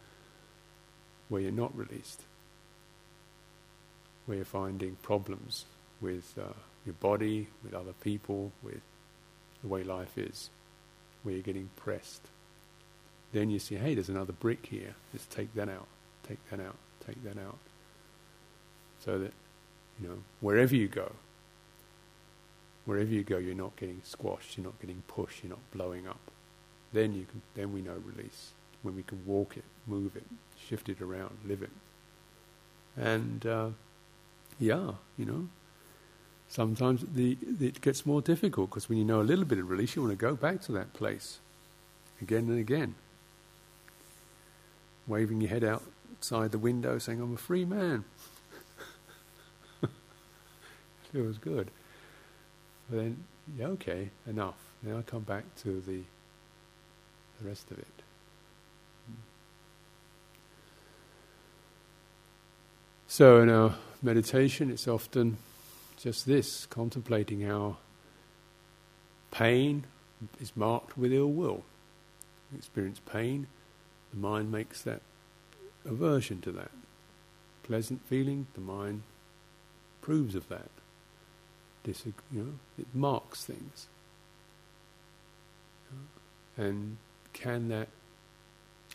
[1.29, 2.23] where you're not released,
[4.27, 5.67] where you're finding problems
[6.01, 6.53] with uh,
[6.85, 8.81] your body, with other people, with
[9.63, 10.51] the way life is,
[11.23, 12.23] where you're getting pressed.
[13.33, 14.95] Then you see, hey, there's another brick here.
[15.13, 15.87] Let's take that out,
[16.27, 16.77] take that out,
[17.07, 17.59] take that out.
[19.05, 19.33] So that,
[20.01, 21.13] you know, wherever you go,
[22.89, 26.31] wherever you go, you're not getting squashed, you're not getting pushed, you're not blowing up.
[26.91, 30.25] Then you can, then we know release when we can walk it, move it,
[30.59, 31.71] shift it around, live it.
[32.97, 33.69] And uh,
[34.59, 35.49] yeah, you know,
[36.49, 39.95] sometimes the, it gets more difficult because when you know a little bit of release,
[39.95, 41.41] you want to go back to that place
[42.23, 42.95] again and again,
[45.07, 48.05] waving your head outside the window, saying, "I'm a free man."
[49.83, 51.71] It feels good.
[52.89, 53.25] But then,
[53.59, 54.57] yeah, okay, enough.
[54.83, 56.03] Now I come back to the,
[57.41, 57.87] the rest of it.
[63.09, 65.39] So in our meditation, it's often
[65.97, 67.79] just this contemplating how
[69.31, 69.85] pain
[70.41, 71.65] is marked with ill will.
[72.53, 73.47] We experience pain,
[74.13, 75.01] the mind makes that
[75.85, 76.71] aversion to that.
[77.63, 79.03] Pleasant feeling, the mind
[80.01, 80.71] proves of that
[81.85, 83.87] you know, it marks things.
[86.57, 86.97] And
[87.33, 87.89] can that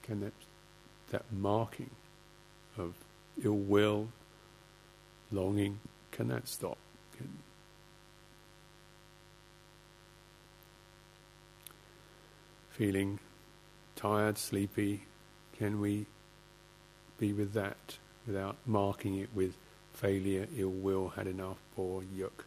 [0.01, 0.33] can that
[1.11, 1.91] that marking
[2.77, 2.93] of
[3.43, 4.09] ill will,
[5.31, 5.79] longing,
[6.11, 6.77] can that stop?
[7.17, 7.29] Can
[12.69, 13.19] feeling
[13.95, 15.03] tired, sleepy,
[15.57, 16.05] can we
[17.19, 19.53] be with that without marking it with
[19.93, 22.45] failure, ill will, had enough, or yuck?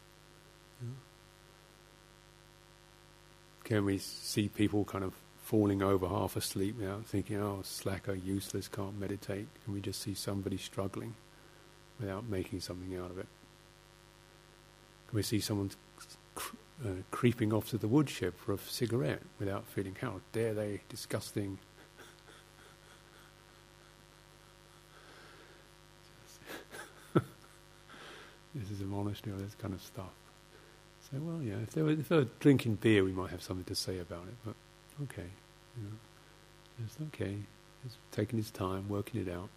[3.66, 5.12] Can we see people kind of
[5.42, 9.48] falling over half asleep now, thinking, oh, slacker, useless, can't meditate?
[9.64, 11.16] Can we just see somebody struggling
[11.98, 13.26] without making something out of it?
[15.08, 15.72] Can we see someone
[16.36, 21.58] uh, creeping off to the woodshed for a cigarette without feeling, how dare they, disgusting?
[28.54, 30.12] this is a monastery, all this kind of stuff.
[31.10, 33.64] So, well, yeah, if they, were, if they were drinking beer, we might have something
[33.66, 34.54] to say about it, but
[35.04, 35.28] okay.
[35.76, 37.36] You know, it's okay.
[37.84, 39.48] He's taking his time, working it out.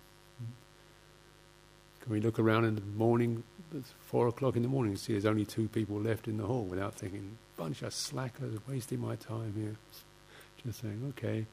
[2.01, 3.43] Can we look around in the morning,
[3.75, 6.45] it's four o'clock in the morning, and see there's only two people left in the
[6.45, 9.75] hall without thinking, bunch of slackers, wasting my time here.
[10.63, 11.45] Just saying, okay,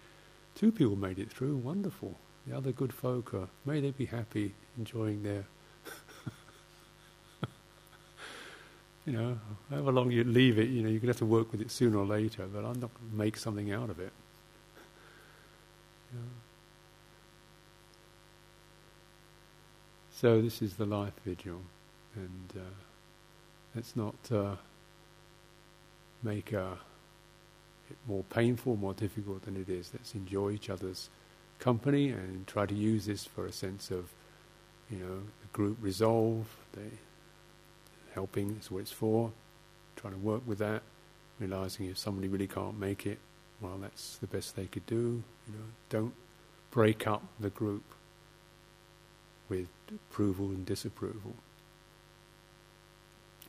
[0.55, 2.17] two people made it through, wonderful.
[2.47, 5.47] The other good folk are, may they be happy, enjoying their
[9.07, 9.39] you know,
[9.71, 11.71] however long you leave it, you know, you're going to have to work with it
[11.71, 14.13] sooner or later, but I'm not going to make something out of it.
[16.13, 16.27] You know.
[20.13, 21.61] So this is the life vigil,
[22.17, 22.75] and uh,
[23.75, 24.57] let's not uh,
[26.23, 26.75] make uh,
[27.89, 29.91] it more painful, more difficult than it is.
[29.93, 31.11] Let's enjoy each other's
[31.61, 34.09] company and try to use this for a sense of,
[34.91, 36.81] you know, group resolve, the
[38.17, 39.31] helping is what it's for,
[39.95, 40.83] trying to work with that,
[41.39, 43.19] realizing if somebody really can't make it,
[43.61, 45.23] well, that's the best they could do.
[45.47, 46.15] You know, don't
[46.71, 47.85] break up the group
[49.49, 51.35] with approval and disapproval.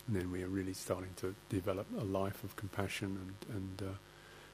[0.07, 3.93] And then we are really starting to develop a life of compassion and, and uh,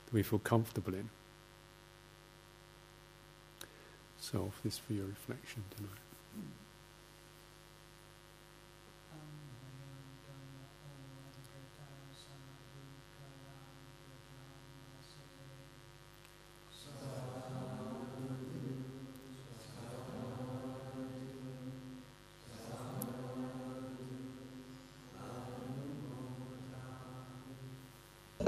[0.06, 1.10] that we feel comfortable in.
[4.20, 6.00] So, this for your reflection tonight.